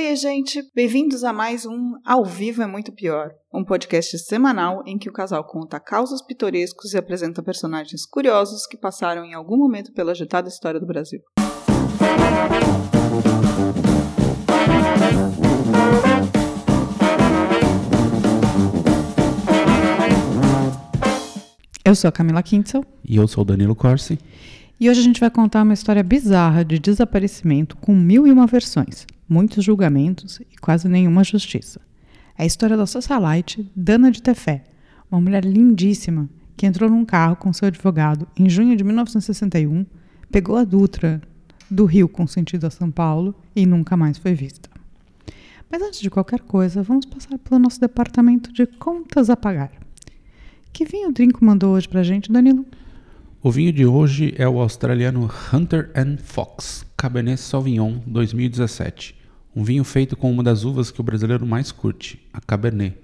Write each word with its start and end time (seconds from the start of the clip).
Oi, 0.00 0.14
gente! 0.14 0.62
Bem-vindos 0.76 1.24
a 1.24 1.32
mais 1.32 1.66
um 1.66 1.94
Ao 2.06 2.24
Vivo 2.24 2.62
é 2.62 2.68
Muito 2.68 2.92
Pior, 2.92 3.32
um 3.52 3.64
podcast 3.64 4.16
semanal 4.20 4.80
em 4.86 4.96
que 4.96 5.08
o 5.08 5.12
casal 5.12 5.42
conta 5.44 5.80
causos 5.80 6.22
pitorescos 6.22 6.94
e 6.94 6.96
apresenta 6.96 7.42
personagens 7.42 8.06
curiosos 8.06 8.64
que 8.64 8.76
passaram 8.76 9.24
em 9.24 9.34
algum 9.34 9.56
momento 9.56 9.92
pela 9.92 10.12
agitada 10.12 10.48
história 10.48 10.78
do 10.78 10.86
Brasil. 10.86 11.18
Eu 21.84 21.96
sou 21.96 22.08
a 22.08 22.12
Camila 22.12 22.44
Kintzel. 22.44 22.84
E 23.04 23.16
eu 23.16 23.26
sou 23.26 23.42
o 23.42 23.44
Danilo 23.44 23.74
Corsi. 23.74 24.16
E 24.78 24.88
hoje 24.88 25.00
a 25.00 25.02
gente 25.02 25.18
vai 25.18 25.28
contar 25.28 25.64
uma 25.64 25.74
história 25.74 26.04
bizarra 26.04 26.64
de 26.64 26.78
desaparecimento 26.78 27.76
com 27.78 27.92
mil 27.92 28.28
e 28.28 28.30
uma 28.30 28.46
versões 28.46 29.04
muitos 29.28 29.64
julgamentos 29.64 30.40
e 30.40 30.56
quase 30.60 30.88
nenhuma 30.88 31.22
justiça. 31.22 31.80
É 32.36 32.44
a 32.44 32.46
história 32.46 32.76
da 32.76 32.86
socialite 32.86 33.70
Dana 33.74 34.10
de 34.10 34.22
Tefé, 34.22 34.64
uma 35.10 35.20
mulher 35.20 35.44
lindíssima 35.44 36.28
que 36.56 36.66
entrou 36.66 36.90
num 36.90 37.04
carro 37.04 37.36
com 37.36 37.52
seu 37.52 37.68
advogado 37.68 38.26
em 38.36 38.48
junho 38.50 38.76
de 38.76 38.82
1961, 38.82 39.86
pegou 40.30 40.56
a 40.56 40.64
Dutra 40.64 41.22
do 41.70 41.84
Rio 41.84 42.08
com 42.08 42.26
sentido 42.26 42.66
a 42.66 42.70
São 42.70 42.90
Paulo 42.90 43.34
e 43.54 43.64
nunca 43.64 43.96
mais 43.96 44.18
foi 44.18 44.34
vista. 44.34 44.68
Mas 45.70 45.82
antes 45.82 46.00
de 46.00 46.10
qualquer 46.10 46.40
coisa, 46.40 46.82
vamos 46.82 47.06
passar 47.06 47.38
pelo 47.38 47.60
nosso 47.60 47.80
departamento 47.80 48.52
de 48.52 48.66
contas 48.66 49.28
a 49.28 49.36
pagar. 49.36 49.70
Que 50.72 50.84
vinho 50.84 51.10
o 51.10 51.12
Drinco 51.12 51.44
mandou 51.44 51.74
hoje 51.74 51.88
pra 51.88 52.02
gente, 52.02 52.32
Danilo? 52.32 52.64
O 53.42 53.50
vinho 53.50 53.72
de 53.72 53.86
hoje 53.86 54.34
é 54.36 54.48
o 54.48 54.60
australiano 54.60 55.30
Hunter 55.52 55.90
Fox 56.22 56.84
Cabernet 56.96 57.40
Sauvignon 57.40 57.98
2017. 58.06 59.17
Um 59.54 59.62
vinho 59.64 59.84
feito 59.84 60.16
com 60.16 60.30
uma 60.30 60.42
das 60.42 60.64
uvas 60.64 60.90
que 60.90 61.00
o 61.00 61.04
brasileiro 61.04 61.46
mais 61.46 61.72
curte, 61.72 62.20
a 62.32 62.40
Cabernet, 62.40 62.96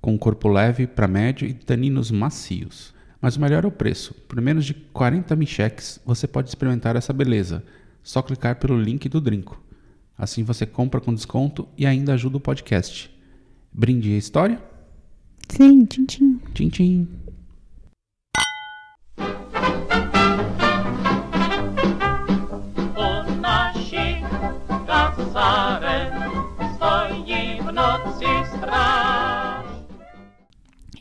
com 0.00 0.14
um 0.14 0.18
corpo 0.18 0.48
leve 0.48 0.86
para 0.86 1.06
médio 1.06 1.46
e 1.46 1.52
taninos 1.52 2.10
macios. 2.10 2.94
Mas 3.20 3.36
o 3.36 3.40
melhor 3.40 3.64
é 3.64 3.68
o 3.68 3.72
preço. 3.72 4.14
Por 4.26 4.40
menos 4.40 4.64
de 4.64 4.72
40 4.72 5.36
mil 5.36 5.46
cheques, 5.46 6.00
você 6.04 6.26
pode 6.26 6.48
experimentar 6.48 6.96
essa 6.96 7.12
beleza. 7.12 7.62
Só 8.02 8.22
clicar 8.22 8.56
pelo 8.56 8.80
link 8.80 9.08
do 9.08 9.20
Drinco. 9.20 9.62
Assim 10.16 10.42
você 10.42 10.64
compra 10.64 11.00
com 11.00 11.14
desconto 11.14 11.68
e 11.76 11.86
ainda 11.86 12.14
ajuda 12.14 12.38
o 12.38 12.40
podcast. 12.40 13.10
Brinde 13.72 14.12
a 14.12 14.18
história? 14.18 14.62
Sim, 15.48 15.84
tchim 15.84 16.06
tchim. 16.06 16.40
Tchim 16.54 16.68
tchim. 16.68 17.08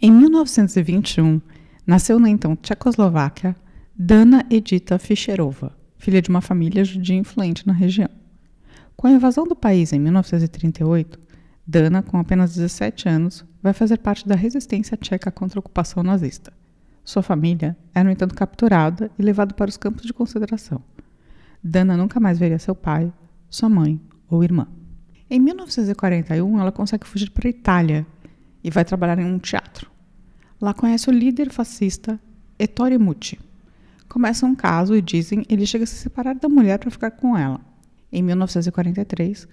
Em 0.01 0.11
1921, 0.11 1.41
nasceu 1.85 2.21
na 2.21 2.29
então 2.29 2.55
Tchecoslováquia 2.55 3.53
Dana 3.93 4.45
Edita 4.49 4.97
Fischerova, 4.97 5.75
filha 5.97 6.21
de 6.21 6.29
uma 6.29 6.39
família 6.39 6.85
judia 6.85 7.17
influente 7.17 7.67
na 7.67 7.73
região. 7.73 8.07
Com 8.95 9.07
a 9.07 9.11
invasão 9.11 9.45
do 9.45 9.57
país 9.57 9.91
em 9.91 9.99
1938, 9.99 11.19
Dana, 11.67 12.01
com 12.01 12.17
apenas 12.17 12.55
17 12.55 13.09
anos, 13.09 13.43
vai 13.61 13.73
fazer 13.73 13.97
parte 13.97 14.25
da 14.25 14.35
resistência 14.35 14.95
tcheca 14.95 15.29
contra 15.29 15.59
a 15.59 15.61
ocupação 15.61 16.01
nazista. 16.01 16.53
Sua 17.03 17.21
família 17.21 17.75
era, 17.93 18.05
no 18.05 18.11
entanto, 18.11 18.33
capturada 18.33 19.11
e 19.19 19.21
levada 19.21 19.53
para 19.53 19.67
os 19.67 19.75
campos 19.75 20.05
de 20.05 20.13
concentração. 20.13 20.81
Dana 21.61 21.97
nunca 21.97 22.21
mais 22.21 22.39
veria 22.39 22.57
seu 22.57 22.73
pai, 22.73 23.11
sua 23.49 23.67
mãe 23.67 23.99
ou 24.29 24.45
irmã. 24.45 24.65
Em 25.29 25.41
1941, 25.41 26.57
ela 26.57 26.71
consegue 26.71 27.05
fugir 27.05 27.31
para 27.31 27.49
a 27.49 27.51
Itália 27.51 28.07
e 28.63 28.69
vai 28.69 28.85
trabalhar 28.85 29.19
em 29.19 29.25
um 29.25 29.39
teatro. 29.39 29.89
Lá 30.61 30.73
conhece 30.73 31.09
o 31.09 31.13
líder 31.13 31.51
fascista 31.51 32.19
Ettore 32.57 32.97
Muti. 32.97 33.39
Começa 34.09 34.45
um 34.45 34.55
caso 34.55 34.95
e 34.95 35.01
dizem 35.01 35.45
ele 35.47 35.65
chega 35.65 35.83
a 35.83 35.87
se 35.87 35.95
separar 35.95 36.35
da 36.35 36.49
mulher 36.49 36.79
para 36.79 36.91
ficar 36.91 37.11
com 37.11 37.37
ela. 37.37 37.61
Em 38.11 38.21
1943, 38.23 39.47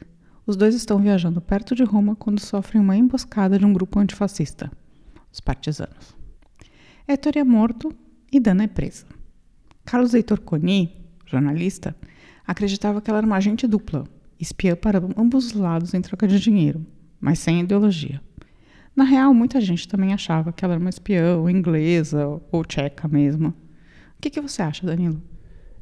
os 0.46 0.56
dois 0.56 0.74
estão 0.74 0.98
viajando 0.98 1.40
perto 1.40 1.74
de 1.74 1.84
Roma 1.84 2.16
quando 2.16 2.40
sofrem 2.40 2.80
uma 2.80 2.96
emboscada 2.96 3.58
de 3.58 3.64
um 3.64 3.72
grupo 3.72 3.98
antifascista, 3.98 4.70
os 5.32 5.40
partisanos. 5.40 6.16
Ettore 7.06 7.38
é 7.38 7.44
morto 7.44 7.92
e 8.32 8.40
Dana 8.40 8.64
é 8.64 8.66
presa. 8.66 9.06
Carlos 9.84 10.14
Heitor 10.14 10.40
Coni, 10.40 10.92
jornalista, 11.26 11.94
acreditava 12.46 13.00
que 13.00 13.10
ela 13.10 13.18
era 13.18 13.26
uma 13.26 13.36
agente 13.36 13.66
dupla, 13.66 14.04
espiã 14.40 14.74
para 14.74 14.98
ambos 15.16 15.46
os 15.46 15.52
lados 15.52 15.94
em 15.94 16.00
troca 16.00 16.26
de 16.26 16.40
dinheiro, 16.40 16.84
mas 17.20 17.38
sem 17.38 17.60
ideologia. 17.60 18.20
Na 18.96 19.04
real, 19.04 19.34
muita 19.34 19.60
gente 19.60 19.86
também 19.86 20.14
achava 20.14 20.52
que 20.52 20.64
ela 20.64 20.72
era 20.74 20.80
uma 20.80 20.88
espiã, 20.88 21.36
ou 21.36 21.50
inglesa, 21.50 22.26
ou 22.50 22.64
tcheca 22.64 23.06
mesmo. 23.06 23.48
O 23.48 24.22
que, 24.22 24.30
que 24.30 24.40
você 24.40 24.62
acha, 24.62 24.86
Danilo? 24.86 25.22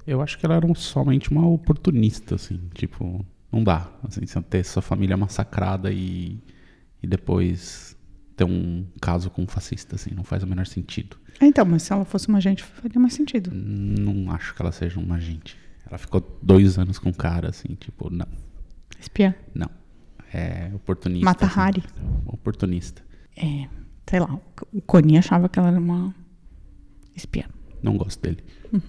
Eu 0.05 0.21
acho 0.21 0.37
que 0.37 0.45
ela 0.45 0.57
era 0.57 0.75
somente 0.75 1.31
uma 1.31 1.47
oportunista, 1.47 2.35
assim, 2.35 2.61
tipo, 2.75 3.25
não 3.53 3.63
dá, 3.63 3.89
assim, 4.03 4.27
você 4.27 4.43
ter 4.43 4.65
sua 4.65 4.83
família 4.83 5.17
massacrada 5.17 5.93
e, 5.93 6.43
e 7.01 7.07
depois 7.07 7.97
ter 8.37 8.45
um 8.45 8.85
caso 9.01 9.31
com 9.31 9.43
um 9.43 9.47
fascista, 9.47 9.95
assim, 9.95 10.11
não 10.13 10.25
faz 10.25 10.43
o 10.43 10.47
menor 10.47 10.67
sentido. 10.67 11.17
Então, 11.41 11.65
mas 11.65 11.85
se 11.85 11.93
ela 11.93 12.05
fosse 12.05 12.29
uma 12.29 12.39
agente, 12.39 12.65
faria 12.65 13.01
mais 13.01 13.15
sentido. 13.15 13.51
Não 13.55 14.33
acho 14.33 14.55
que 14.55 14.61
ela 14.61 14.73
seja 14.73 14.99
uma 14.99 15.15
agente. 15.15 15.57
Ela 15.87 15.99
ficou 15.99 16.21
dois 16.43 16.79
anos 16.79 16.99
com 16.99 17.11
o 17.11 17.15
cara, 17.15 17.51
assim, 17.51 17.77
tipo, 17.77 18.11
não. 18.11 18.27
Espiã? 19.01 19.35
Não. 19.55 19.71
É 20.35 20.69
oportunista. 20.75 21.25
Mata 21.25 21.47
Hari. 21.47 21.85
Assim, 21.87 22.23
oportunista. 22.27 23.03
É, 23.37 23.69
sei 24.05 24.19
lá, 24.19 24.37
o 24.73 24.83
Coni 24.83 25.17
achava 25.17 25.49
que 25.49 25.61
ela 25.61 25.69
era 25.69 25.79
uma 25.79 26.13
espiã. 27.15 27.45
Não 27.81 27.97
gosto 27.97 28.21
dele. 28.21 28.43
Uhum. 28.73 28.81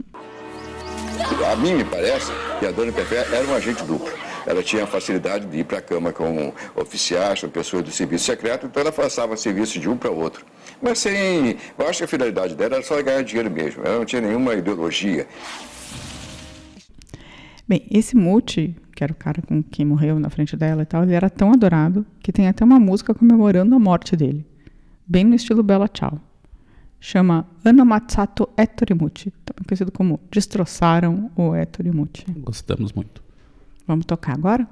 A 1.51 1.55
mim 1.55 1.75
me 1.75 1.85
parece 1.85 2.31
que 2.59 2.66
a 2.66 2.72
Dona 2.72 2.91
Pefé 2.91 3.28
era 3.31 3.45
um 3.47 3.53
agente 3.53 3.84
duplo. 3.84 4.11
Ela 4.47 4.63
tinha 4.63 4.85
a 4.85 4.88
facilidade 4.88 5.45
de 5.45 5.59
ir 5.59 5.66
para 5.66 5.78
a 5.78 5.81
cama 5.81 6.11
com 6.11 6.51
oficiais, 6.75 7.41
com 7.41 7.50
pessoas 7.50 7.84
do 7.84 7.91
serviço 7.91 8.25
secreto, 8.25 8.66
então 8.66 8.81
ela 8.81 8.91
passava 8.91 9.38
serviço 9.38 9.79
de 9.79 9.88
um 9.88 9.97
para 9.97 10.09
outro. 10.09 10.45
Mas 10.81 11.00
sem. 11.00 11.57
Eu 11.78 11.88
acho 11.88 12.00
que 12.00 12.05
a 12.05 12.07
finalidade 12.07 12.55
dela 12.55 12.75
era 12.75 12.84
só 12.84 13.01
ganhar 13.03 13.23
dinheiro 13.23 13.51
mesmo. 13.51 13.84
Ela 13.84 14.00
não 14.00 14.05
tinha 14.05 14.22
nenhuma 14.22 14.55
ideologia. 14.55 15.28
Bem, 17.67 17.88
esse 17.89 18.16
Muti, 18.16 18.75
que 18.95 19.03
era 19.03 19.11
o 19.11 19.16
cara 19.16 19.41
com 19.41 19.61
quem 19.61 19.85
morreu 19.85 20.17
na 20.17 20.29
frente 20.29 20.56
dela 20.56 20.83
e 20.83 20.85
tal, 20.85 21.03
ele 21.03 21.13
era 21.13 21.29
tão 21.29 21.51
adorado 21.51 22.06
que 22.22 22.31
tem 22.31 22.47
até 22.47 22.63
uma 22.63 22.79
música 22.79 23.13
comemorando 23.13 23.75
a 23.75 23.79
morte 23.79 24.16
dele. 24.16 24.45
Bem 25.06 25.25
no 25.25 25.35
estilo 25.35 25.61
Bella 25.61 25.89
Ciao. 25.94 26.19
Chama 27.00 27.45
Anamatsato 27.63 28.50
Ettorimuti, 28.57 29.31
também 29.44 29.63
conhecido 29.67 29.91
como 29.91 30.19
Destroçaram 30.31 31.29
o 31.35 31.53
Ettorimuti. 31.53 32.25
Gostamos 32.38 32.94
muito. 32.94 33.22
Vamos 33.85 34.05
tocar 34.05 34.34
agora? 34.34 34.67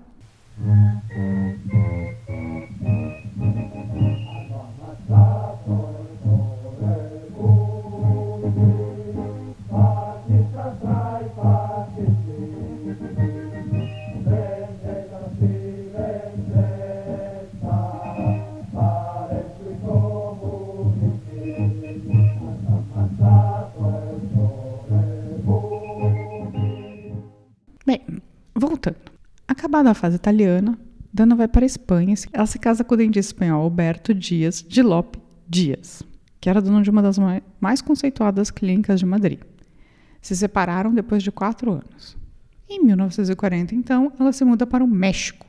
Bem, 8.65 8.82
voltando. 28.67 29.11
Acabada 29.47 29.91
a 29.91 29.93
fase 29.93 30.15
italiana, 30.15 30.77
Dana 31.13 31.35
vai 31.35 31.47
para 31.47 31.63
a 31.63 31.67
Espanha. 31.67 32.15
Ela 32.31 32.45
se 32.45 32.57
casa 32.57 32.83
com 32.83 32.95
o 32.95 32.97
dentista 32.97 33.33
espanhol 33.33 33.61
Alberto 33.63 34.13
Dias 34.13 34.65
de 34.67 34.81
Lope 34.81 35.19
Dias, 35.47 36.01
que 36.39 36.49
era 36.49 36.61
dono 36.61 36.81
de 36.81 36.89
uma 36.89 37.01
das 37.01 37.17
mais 37.59 37.81
conceituadas 37.81 38.49
clínicas 38.49 38.99
de 38.99 39.05
Madrid. 39.05 39.39
Se 40.21 40.35
separaram 40.35 40.93
depois 40.93 41.21
de 41.21 41.31
quatro 41.31 41.71
anos. 41.71 42.17
Em 42.69 42.83
1940, 42.83 43.75
então, 43.75 44.11
ela 44.19 44.31
se 44.31 44.43
muda 44.43 44.65
para 44.65 44.83
o 44.83 44.87
México. 44.87 45.45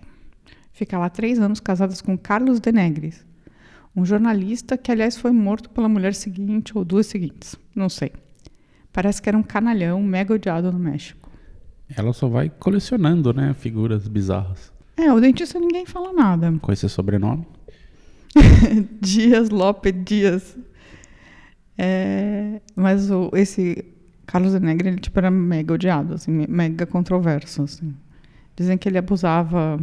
Fica 0.73 0.99
lá 0.99 1.09
três 1.09 1.39
anos 1.39 1.61
casadas 1.61 2.03
com 2.03 2.19
Carlos 2.19 2.59
de 2.59 2.73
Negres, 2.73 3.25
um 3.97 4.05
jornalista 4.05 4.77
que, 4.77 4.91
aliás, 4.91 5.17
foi 5.17 5.31
morto 5.31 5.71
pela 5.71 5.89
mulher 5.89 6.15
seguinte 6.15 6.77
ou 6.77 6.85
duas 6.85 7.07
seguintes. 7.07 7.55
Não 7.75 7.89
sei. 7.89 8.13
Parece 8.93 9.23
que 9.23 9.29
era 9.29 9.39
um 9.39 9.43
canalhão 9.43 10.03
mega 10.03 10.35
odiado 10.35 10.73
no 10.73 10.79
México. 10.79 11.24
Ela 11.89 12.13
só 12.13 12.29
vai 12.29 12.49
colecionando, 12.49 13.33
né? 13.33 13.55
Figuras 13.55 14.09
bizarras. 14.09 14.73
É, 14.97 15.13
o 15.13 15.21
dentista 15.21 15.59
ninguém 15.59 15.85
fala 15.85 16.13
nada. 16.13 16.53
Com 16.61 16.73
esse 16.73 16.89
sobrenome? 16.89 17.47
Dias 19.01 19.51
Lopes 19.51 19.95
Dias. 20.05 20.57
É, 21.77 22.61
mas 22.75 23.11
o, 23.11 23.31
esse 23.35 23.85
Carlos 24.27 24.53
de 24.53 24.61
Negre, 24.61 24.89
ele 24.89 24.99
tipo, 24.99 25.19
era 25.19 25.31
mega 25.31 25.75
odiado, 25.75 26.15
assim, 26.15 26.47
mega 26.49 26.87
controverso. 26.87 27.63
Assim. 27.63 27.95
Dizem 28.57 28.79
que 28.79 28.89
ele 28.89 28.99
abusava 28.99 29.79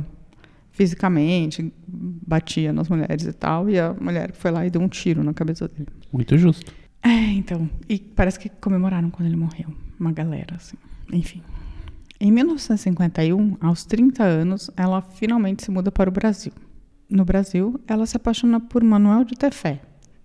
fisicamente, 0.72 1.72
batia 1.88 2.72
nas 2.72 2.88
mulheres 2.88 3.26
e 3.26 3.34
tal, 3.34 3.70
e 3.70 3.78
a 3.78 3.94
mulher 3.94 4.32
foi 4.34 4.52
lá 4.52 4.66
e 4.66 4.70
deu 4.70 4.82
um 4.82 4.88
tiro 4.88 5.24
na 5.24 5.34
cabeça 5.34 5.68
dele. 5.68 5.88
Muito 6.12 6.38
justo. 6.38 6.74
É, 7.04 7.10
então. 7.10 7.70
E 7.90 8.00
parece 8.00 8.40
que 8.40 8.48
comemoraram 8.48 9.10
quando 9.10 9.28
ele 9.28 9.36
morreu. 9.36 9.74
Uma 10.00 10.12
galera, 10.12 10.56
assim. 10.56 10.78
Enfim. 11.12 11.42
Em 12.24 12.32
1951, 12.32 13.58
aos 13.60 13.84
30 13.84 14.24
anos, 14.24 14.70
ela 14.78 15.02
finalmente 15.02 15.64
se 15.64 15.72
muda 15.72 15.92
para 15.92 16.08
o 16.08 16.14
Brasil. 16.14 16.54
No 17.10 17.26
Brasil, 17.26 17.82
ela 17.88 18.06
se 18.06 18.16
apaixona 18.16 18.60
por 18.60 18.84
Manuel 18.84 19.26
de 19.26 19.34
Tefé, 19.34 19.82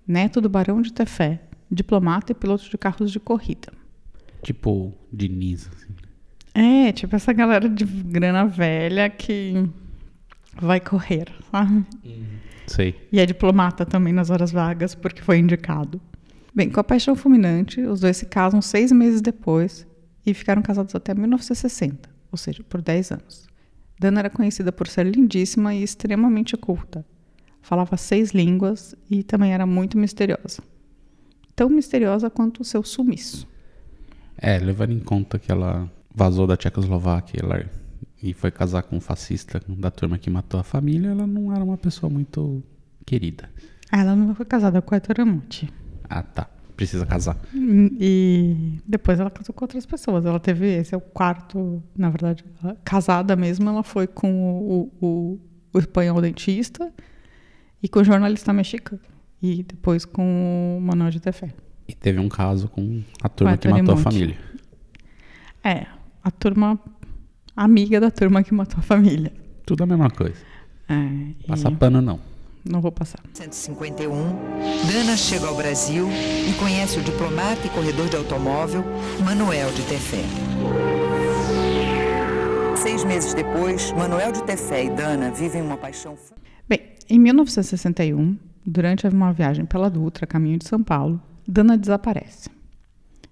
neto 0.06 0.38
do 0.38 0.46
Barão 0.50 0.82
de 0.82 0.92
Tefé, 0.92 1.40
diplomata 1.70 2.32
e 2.32 2.34
piloto 2.34 2.68
de 2.68 2.76
carros 2.76 3.10
de 3.10 3.18
corrida. 3.18 3.72
Tipo, 4.42 4.92
Diniz, 5.10 5.70
assim. 5.74 5.94
É, 6.52 6.92
tipo 6.92 7.16
essa 7.16 7.32
galera 7.32 7.66
de 7.66 7.86
grana 7.86 8.44
velha 8.44 9.08
que 9.08 9.66
vai 10.60 10.80
correr, 10.80 11.32
sabe? 11.50 11.86
Sei. 12.66 12.94
E 13.10 13.18
é 13.18 13.24
diplomata 13.24 13.86
também 13.86 14.12
nas 14.12 14.28
horas 14.28 14.52
vagas, 14.52 14.94
porque 14.94 15.22
foi 15.22 15.38
indicado. 15.38 15.98
Bem, 16.54 16.68
com 16.68 16.78
a 16.78 16.84
paixão 16.84 17.16
fulminante, 17.16 17.80
os 17.80 18.00
dois 18.00 18.18
se 18.18 18.26
casam 18.26 18.60
seis 18.60 18.92
meses 18.92 19.22
depois 19.22 19.86
e 20.26 20.34
ficaram 20.34 20.60
casados 20.60 20.94
até 20.94 21.14
1960, 21.14 22.10
ou 22.30 22.36
seja, 22.36 22.64
por 22.64 22.82
10 22.82 23.12
anos. 23.12 23.46
Dana 23.98 24.18
era 24.18 24.30
conhecida 24.30 24.72
por 24.72 24.88
ser 24.88 25.06
lindíssima 25.06 25.74
e 25.74 25.82
extremamente 25.82 26.56
culta. 26.56 27.04
Falava 27.62 27.96
seis 27.96 28.30
línguas 28.30 28.94
e 29.10 29.22
também 29.22 29.52
era 29.52 29.64
muito 29.64 29.96
misteriosa. 29.96 30.62
Tão 31.54 31.70
misteriosa 31.70 32.28
quanto 32.28 32.60
o 32.60 32.64
seu 32.64 32.82
sumiço. 32.82 33.48
É, 34.36 34.58
levando 34.58 34.92
em 34.92 35.00
conta 35.00 35.38
que 35.38 35.50
ela 35.50 35.90
vazou 36.14 36.46
da 36.46 36.56
Tchecoslováquia 36.56 37.40
ela, 37.42 37.64
e 38.22 38.34
foi 38.34 38.50
casar 38.50 38.82
com 38.82 38.96
um 38.96 39.00
fascista 39.00 39.60
da 39.66 39.90
turma 39.90 40.18
que 40.18 40.28
matou 40.28 40.60
a 40.60 40.62
família, 40.62 41.08
ela 41.08 41.26
não 41.26 41.54
era 41.54 41.64
uma 41.64 41.78
pessoa 41.78 42.10
muito 42.10 42.62
querida. 43.04 43.48
Ela 43.90 44.14
não 44.14 44.34
foi 44.34 44.44
casada 44.44 44.82
com 44.82 44.94
o 44.94 44.96
Hector. 44.96 45.16
Ah, 46.08 46.22
tá. 46.22 46.48
Precisa 46.76 47.06
casar. 47.06 47.38
E 47.54 48.78
depois 48.86 49.18
ela 49.18 49.30
casou 49.30 49.54
com 49.54 49.64
outras 49.64 49.86
pessoas. 49.86 50.26
Ela 50.26 50.38
teve, 50.38 50.66
esse 50.66 50.94
é 50.94 50.98
o 50.98 51.00
quarto, 51.00 51.82
na 51.96 52.10
verdade, 52.10 52.44
ela- 52.62 52.76
casada 52.84 53.34
mesmo, 53.34 53.68
ela 53.68 53.82
foi 53.82 54.06
com 54.06 54.30
o, 54.60 54.92
o, 55.00 55.40
o 55.72 55.78
espanhol 55.78 56.20
dentista 56.20 56.92
e 57.82 57.88
com 57.88 58.00
o 58.00 58.04
jornalista 58.04 58.52
mexicano. 58.52 59.00
E 59.42 59.62
depois 59.62 60.04
com 60.04 60.76
o 60.78 60.80
Manuel 60.82 61.10
de 61.10 61.20
Tefé. 61.20 61.48
E 61.88 61.94
teve 61.94 62.18
um 62.18 62.28
caso 62.28 62.68
com 62.68 63.02
a 63.22 63.28
turma 63.28 63.56
que 63.56 63.68
matou 63.68 63.94
a 63.94 63.98
família. 63.98 64.36
É, 65.64 65.86
a 66.22 66.30
turma, 66.30 66.78
amiga 67.56 68.00
da 68.00 68.10
turma 68.10 68.42
que 68.42 68.52
matou 68.52 68.78
a 68.78 68.82
família. 68.82 69.32
Tudo 69.64 69.82
a 69.84 69.86
mesma 69.86 70.10
coisa. 70.10 70.36
É, 70.88 70.94
e 70.94 71.46
Passa 71.46 71.70
pano 71.70 72.00
não. 72.02 72.20
Não 72.70 72.80
vou 72.80 72.92
passar. 72.92 73.20
1951, 73.24 74.10
Dana 74.86 75.16
chega 75.16 75.46
ao 75.46 75.56
Brasil 75.56 76.08
e 76.08 76.52
conhece 76.58 76.98
o 76.98 77.02
diplomata 77.02 77.66
e 77.66 77.70
corredor 77.70 78.08
de 78.08 78.16
automóvel 78.16 78.84
Manuel 79.24 79.72
de 79.72 79.82
Tefé. 79.82 80.24
Seis 82.76 83.04
meses 83.04 83.34
depois, 83.34 83.92
Manuel 83.92 84.32
de 84.32 84.42
Tefé 84.44 84.84
e 84.84 84.90
Dana 84.90 85.30
vivem 85.30 85.62
uma 85.62 85.76
paixão. 85.76 86.16
Bem, 86.68 86.80
em 87.08 87.18
1961, 87.18 88.36
durante 88.64 89.06
uma 89.06 89.32
viagem 89.32 89.64
pela 89.64 89.88
Dutra, 89.88 90.26
caminho 90.26 90.58
de 90.58 90.68
São 90.68 90.82
Paulo, 90.82 91.20
Dana 91.46 91.76
desaparece. 91.76 92.50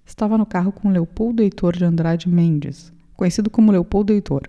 Estava 0.06 0.36
no 0.36 0.46
carro 0.46 0.72
com 0.72 0.90
Leopoldo 0.90 1.42
Heitor 1.42 1.76
de 1.76 1.84
Andrade 1.84 2.28
Mendes, 2.28 2.92
conhecido 3.16 3.48
como 3.48 3.72
Leopoldo 3.72 4.12
Heitor, 4.12 4.42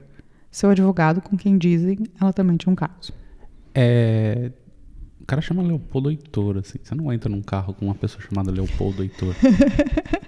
seu 0.51 0.69
advogado 0.69 1.21
com 1.21 1.35
quem 1.35 1.57
dizem 1.57 1.97
ela 2.19 2.31
também 2.31 2.55
tinha 2.55 2.71
um 2.71 2.75
caso. 2.75 3.13
É. 3.73 4.51
O 5.25 5.27
cara 5.27 5.42
chama 5.42 5.63
Leopoldo 5.63 6.12
Heitor, 6.12 6.57
assim. 6.57 6.77
Você 6.83 6.94
não 6.94 7.12
entra 7.12 7.27
num 7.27 7.42
carro 7.42 7.74
com 7.74 7.86
uma 7.86 7.95
pessoa 7.95 8.22
chamada 8.22 8.51
Leopoldo 8.51 9.01
Heitor. 9.01 9.33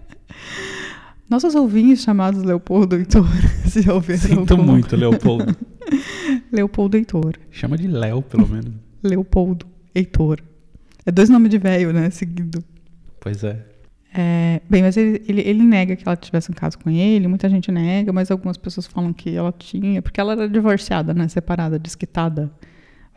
Nossos 1.29 1.53
ouvintes 1.53 2.01
chamados 2.01 2.41
Leopoldo 2.41 2.95
Heitor, 2.95 3.27
se 3.69 3.87
ouviram 3.87 4.19
Sinto 4.19 4.53
alguma 4.53 4.73
muito, 4.73 4.95
Leopoldo. 4.95 5.55
Leopoldo 6.51 6.97
Heitor. 6.97 7.35
Chama 7.51 7.77
de 7.77 7.87
Léo, 7.87 8.23
pelo 8.23 8.47
menos. 8.47 8.73
Leopoldo 9.03 9.67
Heitor. 9.93 10.41
É 11.05 11.11
dois 11.11 11.29
nomes 11.29 11.51
de 11.51 11.59
velho, 11.59 11.93
né? 11.93 12.09
Seguido. 12.09 12.63
Pois 13.19 13.43
é. 13.43 13.67
É, 14.15 14.61
bem, 14.67 14.81
mas 14.81 14.97
ele, 14.97 15.21
ele, 15.27 15.41
ele 15.41 15.61
nega 15.61 15.95
que 15.95 16.07
ela 16.07 16.17
tivesse 16.17 16.49
um 16.49 16.55
caso 16.55 16.79
com 16.79 16.89
ele, 16.89 17.27
muita 17.27 17.47
gente 17.47 17.71
nega, 17.71 18.11
mas 18.11 18.31
algumas 18.31 18.57
pessoas 18.57 18.87
falam 18.87 19.13
que 19.13 19.35
ela 19.35 19.51
tinha, 19.51 20.01
porque 20.01 20.19
ela 20.19 20.31
era 20.31 20.49
divorciada, 20.49 21.13
né? 21.13 21.27
Separada, 21.27 21.77
desquitada 21.77 22.51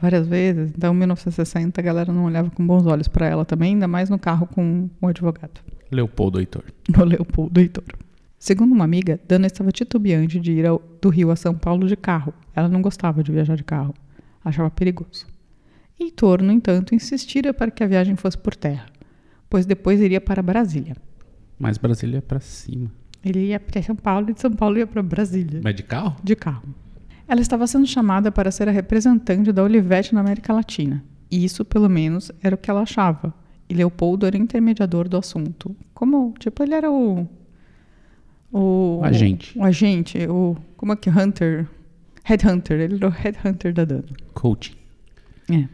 várias 0.01 0.27
vezes. 0.27 0.73
Então, 0.77 0.93
em 0.95 0.97
1960, 0.99 1.81
a 1.81 1.85
galera 1.85 2.13
não 2.13 2.25
olhava 2.25 2.51
com 2.51 2.67
bons 2.67 2.87
olhos 2.87 3.09
para 3.09 3.27
ela 3.27 3.45
também, 3.45 3.75
ainda 3.75 3.89
mais 3.89 4.09
no 4.11 4.19
carro 4.19 4.47
com 4.47 4.89
o 5.01 5.07
advogado, 5.07 5.61
Leopoldo 5.91 6.39
Heitor. 6.41 6.65
o 6.99 7.05
Leopoldo 7.05 7.61
Heitor. 7.61 7.85
Segundo 8.39 8.73
uma 8.73 8.85
amiga, 8.85 9.21
Dana 9.29 9.47
estava 9.47 9.71
titubeante 9.71 10.41
de 10.41 10.53
ir 10.53 10.67
ao- 10.67 10.81
do 11.01 11.09
Rio 11.11 11.31
a 11.31 11.37
São 11.37 11.55
Paulo 11.55 11.87
de 11.87 11.95
carro. 11.97 12.33
Ela 12.57 12.69
não 12.69 12.81
gostava 12.81 13.23
de 13.23 13.31
viajar 13.31 13.55
de 13.57 13.63
carro, 13.65 13.95
achava 14.45 14.71
perigoso. 14.71 15.27
Heitor, 15.99 16.43
no 16.43 16.51
entanto, 16.53 16.95
insistira 16.95 17.53
para 17.53 17.71
que 17.71 17.85
a 17.85 17.87
viagem 17.87 18.17
fosse 18.17 18.39
por 18.39 18.57
terra, 18.57 18.87
pois 19.51 19.67
depois 19.67 20.01
iria 20.01 20.21
para 20.21 20.43
Brasília. 20.43 20.97
Mas 21.59 21.77
Brasília 21.77 22.19
é 22.19 22.21
pra 22.23 22.41
cima. 22.41 22.91
Ele 23.23 23.49
ia 23.49 23.61
para 23.61 23.83
São 23.83 23.95
Paulo 23.95 24.31
e 24.31 24.33
de 24.33 24.41
São 24.41 24.51
Paulo 24.53 24.79
ia 24.79 24.87
para 24.87 25.03
Brasília, 25.03 25.61
Mas 25.63 25.75
de 25.75 25.83
carro? 25.83 26.17
de 26.25 26.35
carro. 26.35 26.63
Ela 27.31 27.41
estava 27.41 27.65
sendo 27.69 27.87
chamada 27.87 28.33
para 28.33 28.51
ser 28.51 28.69
a 28.69 28.73
representante 28.73 29.53
da 29.53 29.63
Olivetti 29.63 30.13
na 30.13 30.21
América 30.21 30.53
Latina. 30.53 31.01
E 31.31 31.45
isso, 31.45 31.65
pelo 31.65 31.89
menos, 31.89 32.33
era 32.43 32.57
o 32.57 32.59
que 32.59 32.69
ela 32.69 32.83
achava. 32.83 33.33
E 33.69 33.73
Leopoldo 33.73 34.27
era 34.27 34.37
o 34.37 34.41
intermediador 34.41 35.09
do 35.09 35.17
assunto. 35.17 35.77
Como, 35.95 36.35
tipo, 36.41 36.61
ele 36.61 36.75
era 36.75 36.91
o... 36.91 37.29
O, 38.51 38.99
O 38.99 39.05
agente. 39.05 39.57
O, 39.57 39.63
agente, 39.63 40.19
o... 40.29 40.57
Como 40.77 40.93
é 40.93 40.97
que... 40.97 41.09
Hunter... 41.09 41.69
Headhunter. 42.25 42.81
Ele 42.81 42.97
era 42.97 43.07
o 43.07 43.11
headhunter 43.11 43.73
da 43.73 43.85
Dana. 43.85 44.09
Coaching. 44.35 44.75
É. 45.53 45.69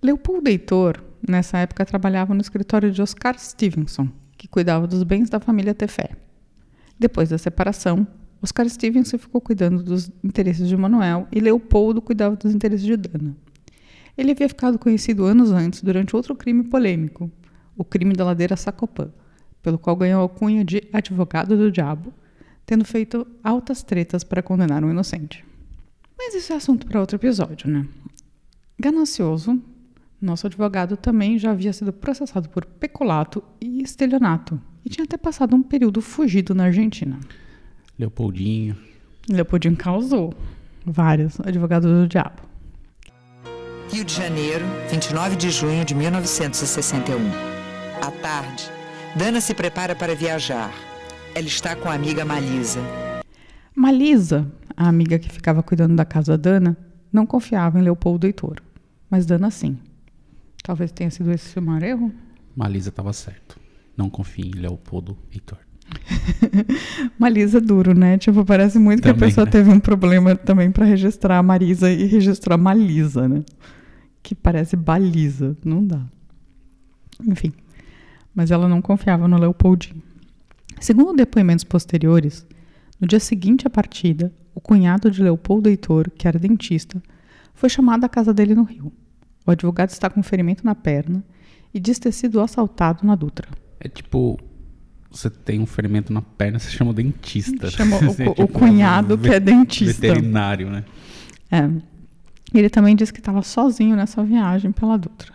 Leopoldo 0.00 0.48
Heitor, 0.48 1.02
nessa 1.28 1.58
época, 1.58 1.84
trabalhava 1.84 2.34
no 2.34 2.40
escritório 2.40 2.92
de 2.92 3.02
Oscar 3.02 3.36
Stevenson, 3.36 4.08
que 4.38 4.46
cuidava 4.46 4.86
dos 4.86 5.02
bens 5.02 5.28
da 5.28 5.40
família 5.40 5.74
Tefé. 5.74 6.10
Depois 6.96 7.30
da 7.30 7.36
separação, 7.36 8.06
Oscar 8.42 8.68
Stevenson 8.68 9.18
ficou 9.18 9.40
cuidando 9.40 9.82
dos 9.82 10.10
interesses 10.22 10.68
de 10.68 10.76
Manuel 10.76 11.28
e 11.30 11.38
Leopoldo 11.38 12.02
cuidava 12.02 12.34
dos 12.34 12.52
interesses 12.52 12.84
de 12.84 12.96
Dana. 12.96 13.36
Ele 14.18 14.32
havia 14.32 14.48
ficado 14.48 14.78
conhecido 14.78 15.24
anos 15.24 15.52
antes 15.52 15.80
durante 15.82 16.16
outro 16.16 16.34
crime 16.34 16.64
polêmico, 16.64 17.30
o 17.76 17.84
crime 17.84 18.14
da 18.14 18.24
ladeira 18.24 18.56
Sacopã, 18.56 19.10
pelo 19.62 19.78
qual 19.78 19.94
ganhou 19.94 20.24
a 20.24 20.28
cunha 20.28 20.64
de 20.64 20.82
advogado 20.92 21.56
do 21.56 21.70
diabo, 21.70 22.12
tendo 22.66 22.84
feito 22.84 23.26
altas 23.42 23.82
tretas 23.82 24.24
para 24.24 24.42
condenar 24.42 24.84
um 24.84 24.90
inocente. 24.90 25.44
Mas 26.18 26.34
isso 26.34 26.52
é 26.52 26.56
assunto 26.56 26.86
para 26.86 27.00
outro 27.00 27.16
episódio, 27.16 27.70
né? 27.70 27.86
Ganancioso, 28.78 29.60
nosso 30.20 30.46
advogado 30.46 30.96
também 30.96 31.38
já 31.38 31.52
havia 31.52 31.72
sido 31.72 31.92
processado 31.92 32.48
por 32.48 32.64
peculato 32.64 33.42
e 33.60 33.82
estelionato 33.82 34.60
e 34.84 34.88
tinha 34.88 35.04
até 35.04 35.16
passado 35.16 35.54
um 35.54 35.62
período 35.62 36.00
fugido 36.00 36.54
na 36.54 36.64
Argentina. 36.64 37.18
Leopoldinho. 37.98 38.76
Leopoldinho 39.28 39.76
causou 39.76 40.34
vários 40.84 41.38
advogados 41.40 41.90
do 41.90 42.08
diabo. 42.08 42.42
Rio 43.90 44.04
de 44.04 44.14
Janeiro, 44.14 44.64
29 44.90 45.36
de 45.36 45.50
junho 45.50 45.84
de 45.84 45.94
1961. 45.94 47.18
À 48.00 48.10
tarde, 48.10 48.64
Dana 49.16 49.40
se 49.40 49.54
prepara 49.54 49.94
para 49.94 50.14
viajar. 50.14 50.72
Ela 51.34 51.46
está 51.46 51.76
com 51.76 51.88
a 51.88 51.94
amiga 51.94 52.24
Malisa. 52.24 52.80
Malisa, 53.74 54.50
a 54.76 54.88
amiga 54.88 55.18
que 55.18 55.30
ficava 55.30 55.62
cuidando 55.62 55.94
da 55.94 56.04
casa 56.04 56.36
da 56.36 56.50
Dana, 56.50 56.76
não 57.12 57.26
confiava 57.26 57.78
em 57.78 57.82
Leopoldo 57.82 58.26
Heitor, 58.26 58.56
mas 59.10 59.26
Dana 59.26 59.50
sim. 59.50 59.78
Talvez 60.62 60.90
tenha 60.92 61.10
sido 61.10 61.30
esse 61.30 61.58
o 61.58 61.62
maior 61.62 61.82
erro? 61.82 62.12
Malisa 62.56 62.90
tava 62.90 63.12
certo. 63.12 63.58
Não 63.96 64.08
confie 64.08 64.48
em 64.48 64.60
Leopoldo 64.60 65.18
Heitor. 65.30 65.58
Malisa 67.18 67.58
é 67.58 67.60
duro, 67.60 67.94
né? 67.94 68.18
Tipo, 68.18 68.44
parece 68.44 68.78
muito 68.78 69.02
que 69.02 69.08
a 69.08 69.14
Também, 69.14 69.28
pessoa 69.28 69.44
né? 69.44 69.50
teve 69.50 69.70
um 69.70 69.80
problema 69.80 70.36
também 70.36 70.70
para 70.70 70.84
registrar 70.84 71.38
a 71.38 71.42
Marisa 71.42 71.90
e 71.90 72.04
registrar 72.06 72.56
Malisa, 72.56 73.28
né? 73.28 73.42
Que 74.22 74.34
parece 74.34 74.76
baliza, 74.76 75.56
não 75.64 75.84
dá. 75.84 76.02
Enfim, 77.26 77.52
mas 78.34 78.50
ela 78.50 78.68
não 78.68 78.80
confiava 78.82 79.26
no 79.26 79.38
Leopoldinho. 79.38 80.02
Segundo 80.80 81.16
depoimentos 81.16 81.64
posteriores, 81.64 82.46
no 83.00 83.06
dia 83.06 83.20
seguinte 83.20 83.66
à 83.66 83.70
partida, 83.70 84.32
o 84.54 84.60
cunhado 84.60 85.10
de 85.10 85.22
Leopoldo 85.22 85.68
Heitor, 85.68 86.10
que 86.10 86.26
era 86.28 86.38
dentista, 86.38 87.02
foi 87.54 87.68
chamado 87.68 88.04
à 88.04 88.08
casa 88.08 88.32
dele 88.32 88.54
no 88.54 88.64
Rio. 88.64 88.92
O 89.46 89.50
advogado 89.50 89.90
está 89.90 90.08
com 90.08 90.20
um 90.20 90.22
ferimento 90.22 90.64
na 90.64 90.74
perna 90.74 91.24
e 91.74 91.80
diz 91.80 91.98
ter 91.98 92.12
sido 92.12 92.40
assaltado 92.40 93.06
na 93.06 93.14
Dutra. 93.14 93.48
É 93.80 93.88
tipo, 93.88 94.38
você 95.12 95.28
tem 95.28 95.60
um 95.60 95.66
ferimento 95.66 96.12
na 96.12 96.22
perna, 96.22 96.58
você 96.58 96.70
chama 96.70 96.90
o 96.90 96.94
dentista. 96.94 97.70
Chama 97.70 97.96
o, 98.00 98.04
é 98.04 98.28
o 98.28 98.34
tipo 98.34 98.48
cunhado 98.48 99.14
um 99.14 99.18
que 99.18 99.28
é 99.28 99.38
dentista. 99.38 100.08
Veterinário, 100.08 100.70
né? 100.70 100.84
É. 101.50 101.68
Ele 102.54 102.68
também 102.68 102.96
disse 102.96 103.12
que 103.12 103.20
estava 103.20 103.42
sozinho 103.42 103.96
nessa 103.96 104.22
viagem 104.24 104.72
pela 104.72 104.96
Dutra. 104.96 105.32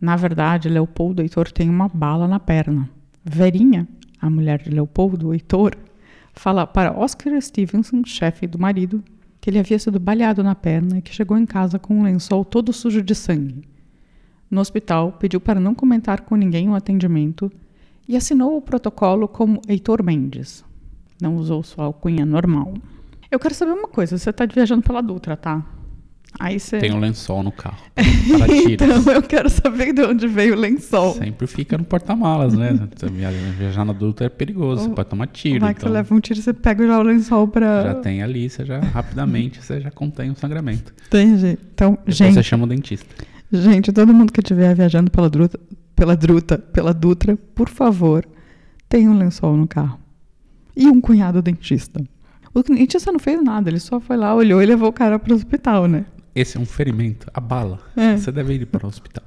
Na 0.00 0.16
verdade, 0.16 0.68
Leopoldo 0.68 1.22
Heitor 1.22 1.50
tem 1.50 1.68
uma 1.68 1.88
bala 1.88 2.28
na 2.28 2.38
perna. 2.38 2.88
Verinha, 3.24 3.88
a 4.20 4.28
mulher 4.28 4.62
de 4.62 4.70
Leopoldo 4.70 5.32
Heitor, 5.32 5.76
fala 6.34 6.66
para 6.66 6.92
Oscar 6.92 7.40
Stevenson, 7.40 8.02
chefe 8.04 8.46
do 8.46 8.58
marido, 8.58 9.02
que 9.40 9.50
ele 9.50 9.58
havia 9.58 9.78
sido 9.78 9.98
baleado 10.00 10.42
na 10.42 10.54
perna 10.54 10.98
e 10.98 11.02
que 11.02 11.14
chegou 11.14 11.36
em 11.38 11.46
casa 11.46 11.78
com 11.78 11.98
um 11.98 12.02
lençol 12.02 12.44
todo 12.44 12.72
sujo 12.72 13.02
de 13.02 13.14
sangue. 13.14 13.62
No 14.50 14.60
hospital, 14.60 15.12
pediu 15.12 15.40
para 15.40 15.60
não 15.60 15.74
comentar 15.74 16.22
com 16.22 16.36
ninguém 16.36 16.68
o 16.68 16.74
atendimento 16.74 17.50
e 18.08 18.16
assinou 18.16 18.56
o 18.56 18.62
protocolo 18.62 19.26
como 19.28 19.60
Heitor 19.68 20.02
Mendes. 20.02 20.64
Não 21.20 21.36
usou 21.36 21.62
sua 21.62 21.84
alcunha 21.84 22.26
normal. 22.26 22.74
Eu 23.30 23.38
quero 23.38 23.54
saber 23.54 23.72
uma 23.72 23.88
coisa: 23.88 24.18
você 24.18 24.30
está 24.30 24.46
viajando 24.46 24.82
pela 24.82 25.00
Dutra, 25.00 25.36
tá? 25.36 25.64
Aí 26.38 26.58
você. 26.58 26.78
Tem 26.78 26.92
um 26.92 26.98
lençol 26.98 27.42
no 27.42 27.52
carro. 27.52 27.78
Para 27.94 28.56
então 28.56 29.12
eu 29.12 29.22
quero 29.22 29.48
saber 29.48 29.92
de 29.92 30.02
onde 30.02 30.26
veio 30.26 30.54
o 30.54 30.58
lençol. 30.58 31.14
Sempre 31.14 31.46
fica 31.46 31.78
no 31.78 31.84
porta-malas, 31.84 32.54
né? 32.54 32.76
Viajar 33.56 33.84
na 33.84 33.92
Dutra 33.92 34.26
é 34.26 34.28
perigoso, 34.28 34.82
você 34.84 34.90
pode 34.90 35.08
tomar 35.08 35.28
tiro. 35.28 35.60
Vai 35.60 35.72
que 35.72 35.78
então 35.78 35.88
você 35.88 35.94
leva 35.94 36.14
um 36.14 36.20
tiro, 36.20 36.42
você 36.42 36.52
pega 36.52 36.86
já 36.86 36.98
o 36.98 37.02
lençol 37.02 37.46
pra. 37.46 37.82
já 37.82 37.94
tem 37.94 38.22
ali, 38.22 38.50
você 38.50 38.64
já 38.64 38.80
rapidamente 38.80 39.62
você 39.62 39.80
já 39.80 39.90
contém 39.90 40.30
o 40.30 40.36
sangramento. 40.36 40.92
Entendi. 41.06 41.56
Então, 41.72 41.92
Depois 41.92 42.16
gente, 42.16 42.34
você 42.34 42.42
chama 42.42 42.64
o 42.64 42.66
dentista. 42.66 43.14
Gente, 43.52 43.92
todo 43.92 44.12
mundo 44.12 44.32
que 44.32 44.40
estiver 44.40 44.74
viajando 44.74 45.10
pela 45.10 45.28
Druta, 45.30 45.58
pela 45.94 46.16
Druta, 46.16 46.58
pela 46.58 46.92
Dutra, 46.92 47.36
por 47.54 47.68
favor, 47.68 48.26
tenha 48.88 49.10
um 49.10 49.16
lençol 49.16 49.56
no 49.56 49.66
carro. 49.66 49.98
E 50.76 50.86
um 50.88 51.00
cunhado 51.00 51.40
dentista. 51.40 52.02
O 52.52 52.62
dentista 52.62 53.10
não 53.10 53.18
fez 53.18 53.42
nada, 53.42 53.70
ele 53.70 53.80
só 53.80 54.00
foi 54.00 54.16
lá, 54.16 54.34
olhou 54.34 54.62
e 54.62 54.66
levou 54.66 54.88
o 54.88 54.92
cara 54.92 55.18
pro 55.18 55.34
hospital, 55.34 55.86
né? 55.86 56.06
Esse 56.34 56.56
é 56.56 56.60
um 56.60 56.66
ferimento, 56.66 57.28
a 57.32 57.40
bala. 57.40 57.80
É. 57.96 58.16
Você 58.16 58.32
deve 58.32 58.54
ir 58.54 58.66
para 58.66 58.84
o 58.84 58.88
hospital. 58.88 59.24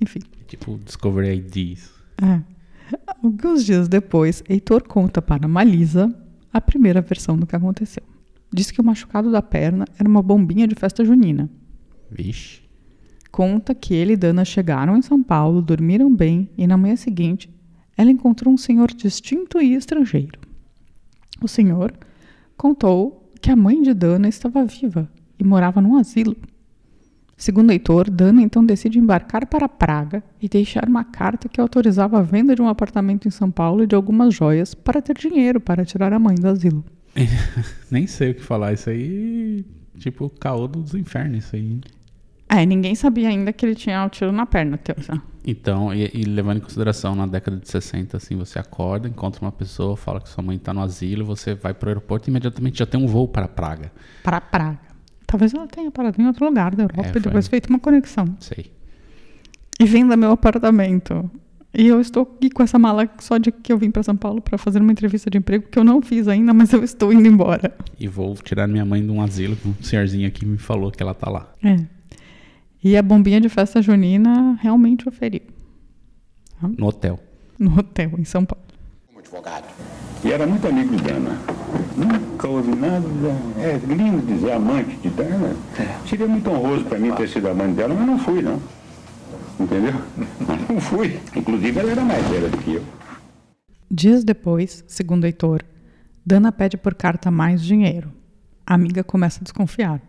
Enfim. 0.00 0.20
Tipo, 0.46 0.78
Discovery 0.78 1.36
IDs. 1.36 1.90
É. 2.22 2.40
Alguns 3.22 3.64
dias 3.64 3.88
depois, 3.88 4.42
Heitor 4.48 4.82
conta 4.82 5.22
para 5.22 5.48
Malisa 5.48 6.14
a 6.52 6.60
primeira 6.60 7.00
versão 7.00 7.38
do 7.38 7.46
que 7.46 7.56
aconteceu. 7.56 8.02
Diz 8.52 8.70
que 8.70 8.80
o 8.80 8.84
machucado 8.84 9.30
da 9.30 9.40
perna 9.40 9.86
era 9.98 10.08
uma 10.08 10.22
bombinha 10.22 10.68
de 10.68 10.74
festa 10.74 11.04
junina. 11.04 11.48
Vixe. 12.10 12.60
Conta 13.32 13.74
que 13.74 13.94
ele 13.94 14.12
e 14.12 14.16
Dana 14.16 14.44
chegaram 14.44 14.94
em 14.94 15.00
São 15.00 15.22
Paulo, 15.22 15.62
dormiram 15.62 16.14
bem 16.14 16.50
e 16.56 16.66
na 16.66 16.76
manhã 16.76 16.94
seguinte 16.94 17.50
ela 17.96 18.10
encontrou 18.10 18.52
um 18.52 18.58
senhor 18.58 18.92
distinto 18.92 19.58
e 19.58 19.74
estrangeiro. 19.74 20.38
O 21.40 21.48
senhor 21.48 21.94
contou 22.58 23.32
que 23.40 23.50
a 23.50 23.56
mãe 23.56 23.80
de 23.80 23.94
Dana 23.94 24.28
estava 24.28 24.64
viva 24.66 25.10
e 25.38 25.44
morava 25.44 25.80
num 25.80 25.96
asilo. 25.96 26.36
Segundo 27.34 27.70
Heitor, 27.70 28.10
Dana 28.10 28.42
então 28.42 28.64
decide 28.64 28.98
embarcar 28.98 29.46
para 29.46 29.68
Praga 29.68 30.22
e 30.40 30.46
deixar 30.46 30.86
uma 30.86 31.02
carta 31.02 31.48
que 31.48 31.60
autorizava 31.60 32.18
a 32.18 32.22
venda 32.22 32.54
de 32.54 32.60
um 32.60 32.68
apartamento 32.68 33.26
em 33.26 33.30
São 33.30 33.50
Paulo 33.50 33.82
e 33.82 33.86
de 33.86 33.94
algumas 33.94 34.34
joias 34.34 34.74
para 34.74 35.00
ter 35.00 35.16
dinheiro 35.16 35.58
para 35.58 35.84
tirar 35.86 36.12
a 36.12 36.18
mãe 36.18 36.34
do 36.34 36.48
asilo. 36.48 36.84
Nem 37.90 38.06
sei 38.06 38.32
o 38.32 38.34
que 38.34 38.42
falar. 38.42 38.74
Isso 38.74 38.90
aí, 38.90 39.64
tipo, 39.98 40.28
caô 40.28 40.68
dos 40.68 40.94
infernos. 40.94 41.46
Isso 41.46 41.56
aí. 41.56 41.80
É, 42.54 42.66
ninguém 42.66 42.94
sabia 42.94 43.30
ainda 43.30 43.50
que 43.50 43.64
ele 43.64 43.74
tinha 43.74 44.04
o 44.04 44.10
tiro 44.10 44.30
na 44.30 44.44
perna, 44.44 44.76
Teusa. 44.76 45.22
Então, 45.42 45.92
e, 45.94 46.10
e 46.12 46.22
levando 46.24 46.58
em 46.58 46.60
consideração, 46.60 47.14
na 47.14 47.26
década 47.26 47.56
de 47.56 47.66
60, 47.66 48.18
assim, 48.18 48.36
você 48.36 48.58
acorda, 48.58 49.08
encontra 49.08 49.40
uma 49.40 49.50
pessoa, 49.50 49.96
fala 49.96 50.20
que 50.20 50.28
sua 50.28 50.44
mãe 50.44 50.58
tá 50.58 50.74
no 50.74 50.82
asilo, 50.82 51.24
você 51.24 51.54
vai 51.54 51.72
pro 51.72 51.88
aeroporto 51.88 52.28
e 52.28 52.30
imediatamente 52.30 52.78
já 52.78 52.84
tem 52.84 53.02
um 53.02 53.06
voo 53.06 53.26
para 53.26 53.48
Praga. 53.48 53.90
Para 54.22 54.38
Praga. 54.38 54.78
Talvez 55.26 55.54
ela 55.54 55.66
tenha 55.66 55.90
parado 55.90 56.20
em 56.20 56.26
outro 56.26 56.44
lugar 56.44 56.74
da 56.74 56.82
Europa 56.82 57.08
É, 57.14 57.16
e 57.16 57.20
depois 57.20 57.48
feito 57.48 57.70
uma 57.70 57.78
conexão. 57.78 58.26
Sei. 58.38 58.70
E 59.80 59.86
venda 59.86 60.14
meu 60.14 60.32
apartamento. 60.32 61.30
E 61.72 61.86
eu 61.86 62.02
estou 62.02 62.22
aqui 62.22 62.50
com 62.50 62.62
essa 62.62 62.78
mala 62.78 63.08
só 63.18 63.38
de 63.38 63.50
que 63.50 63.72
eu 63.72 63.78
vim 63.78 63.90
para 63.90 64.02
São 64.02 64.14
Paulo 64.14 64.42
para 64.42 64.58
fazer 64.58 64.82
uma 64.82 64.92
entrevista 64.92 65.30
de 65.30 65.38
emprego 65.38 65.68
que 65.70 65.78
eu 65.78 65.84
não 65.84 66.02
fiz 66.02 66.28
ainda, 66.28 66.52
mas 66.52 66.70
eu 66.70 66.84
estou 66.84 67.10
indo 67.14 67.26
embora. 67.26 67.74
E 67.98 68.06
vou 68.06 68.34
tirar 68.34 68.68
minha 68.68 68.84
mãe 68.84 69.02
de 69.02 69.10
um 69.10 69.22
asilo, 69.22 69.56
um 69.64 69.82
senhorzinho 69.82 70.28
aqui 70.28 70.44
me 70.44 70.58
falou 70.58 70.90
que 70.90 71.02
ela 71.02 71.14
tá 71.14 71.30
lá. 71.30 71.50
É. 71.64 72.01
E 72.82 72.96
a 72.96 73.02
bombinha 73.02 73.40
de 73.40 73.48
festa 73.48 73.80
junina 73.80 74.58
realmente 74.60 75.08
oferiu. 75.08 75.42
No 76.76 76.86
hotel. 76.86 77.18
No 77.58 77.78
hotel, 77.78 78.12
em 78.18 78.24
São 78.24 78.44
Paulo. 78.44 78.64
como 79.06 79.20
advogado. 79.20 79.66
E 80.24 80.32
era 80.32 80.46
muito 80.46 80.66
amigo 80.66 80.96
de 80.96 81.02
Dana. 81.02 81.38
Nunca 81.96 82.48
houve 82.48 82.74
nada. 82.74 83.06
É 83.58 83.78
lindo 83.86 84.24
dizer 84.26 84.52
amante 84.52 84.96
de 84.96 85.10
Dana. 85.10 85.56
Seria 86.08 86.26
muito 86.26 86.48
honroso 86.50 86.84
para 86.84 86.98
mim 86.98 87.12
ter 87.14 87.28
sido 87.28 87.48
amante 87.48 87.74
dela, 87.74 87.94
mas 87.94 88.06
não 88.06 88.18
fui, 88.18 88.42
não. 88.42 88.60
Entendeu? 89.58 89.94
Mas 90.46 90.68
não 90.68 90.80
fui. 90.80 91.20
Inclusive, 91.36 91.78
ela 91.78 91.90
era 91.90 92.04
mais 92.04 92.26
velha 92.28 92.48
do 92.48 92.58
que 92.58 92.74
eu. 92.74 92.84
Dias 93.90 94.24
depois, 94.24 94.84
segundo 94.88 95.24
Heitor, 95.24 95.62
Dana 96.24 96.50
pede 96.50 96.76
por 96.76 96.94
carta 96.94 97.30
mais 97.30 97.62
dinheiro. 97.62 98.12
A 98.66 98.74
amiga 98.74 99.04
começa 99.04 99.40
a 99.40 99.42
desconfiar. 99.44 100.00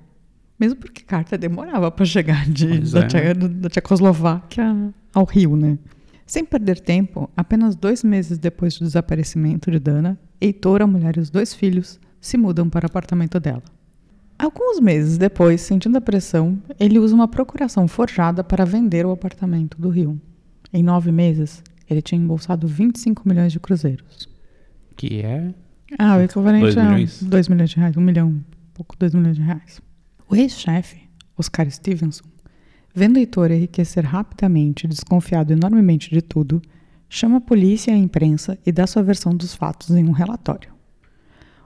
Mesmo 0.64 0.78
porque 0.80 1.04
carta 1.04 1.38
demorava 1.38 1.92
para 1.92 2.06
chegar 2.06 2.50
de, 2.50 2.80
da, 2.92 3.00
é. 3.02 3.08
Tche- 3.08 3.34
da 3.34 3.70
Tchecoslováquia 3.70 4.94
ao 5.14 5.26
Rio, 5.26 5.58
né? 5.58 5.78
Sem 6.26 6.46
perder 6.46 6.80
tempo, 6.80 7.30
apenas 7.36 7.76
dois 7.76 8.02
meses 8.02 8.38
depois 8.38 8.80
do 8.80 8.86
desaparecimento 8.86 9.70
de 9.70 9.78
Dana, 9.78 10.18
Heitor, 10.40 10.82
a 10.82 10.88
mulher 10.88 11.18
e 11.18 11.20
os 11.20 11.30
dois 11.30 11.54
filhos 11.54 12.00
se 12.22 12.38
mudam 12.38 12.70
para 12.70 12.86
o 12.86 12.88
apartamento 12.88 13.42
dela. 13.42 13.62
Alguns 14.40 14.80
meses 14.80 15.18
depois, 15.18 15.60
sentindo 15.60 15.98
a 15.98 16.02
pressão, 16.02 16.58
ele 16.80 16.98
usa 16.98 17.14
uma 17.14 17.28
procuração 17.28 17.86
forjada 17.90 18.42
para 18.42 18.64
vender 18.64 19.06
o 19.06 19.12
apartamento 19.12 19.80
do 19.82 19.90
Rio. 19.90 20.18
Em 20.72 20.82
nove 20.82 21.12
meses, 21.12 21.62
ele 21.90 22.02
tinha 22.02 22.20
embolsado 22.22 22.68
25 22.68 23.28
milhões 23.28 23.52
de 23.52 23.60
cruzeiros. 23.60 24.30
Que 24.96 25.20
é. 25.22 25.54
Ah, 26.00 26.16
o 26.16 26.22
equivalente 26.22 26.62
Dois 26.64 26.78
a 26.78 26.84
milhões? 26.86 27.22
2 27.22 27.48
milhões 27.50 27.70
de 27.70 27.76
reais, 27.76 27.98
um 27.98 28.02
milhão, 28.02 28.42
pouco 28.74 28.96
2 28.98 29.14
milhões 29.14 29.36
de 29.36 29.42
reais. 29.44 29.82
O 30.30 30.36
ex-chefe, 30.36 31.10
Oscar 31.38 31.70
Stevenson, 31.70 32.26
vendo 32.94 33.18
Heitor 33.18 33.52
enriquecer 33.52 34.06
rapidamente 34.06 34.86
e 34.86 34.90
desconfiado 34.90 35.52
enormemente 35.54 36.10
de 36.10 36.22
tudo, 36.22 36.62
chama 37.10 37.38
a 37.38 37.42
polícia 37.42 37.92
e 37.92 37.94
a 37.94 37.98
imprensa 37.98 38.58
e 38.66 38.72
dá 38.72 38.88
sua 38.88 39.04
versão 39.04 39.36
dos 39.36 39.54
fatos 39.54 39.92
em 39.92 40.06
um 40.06 40.12
relatório. 40.12 40.72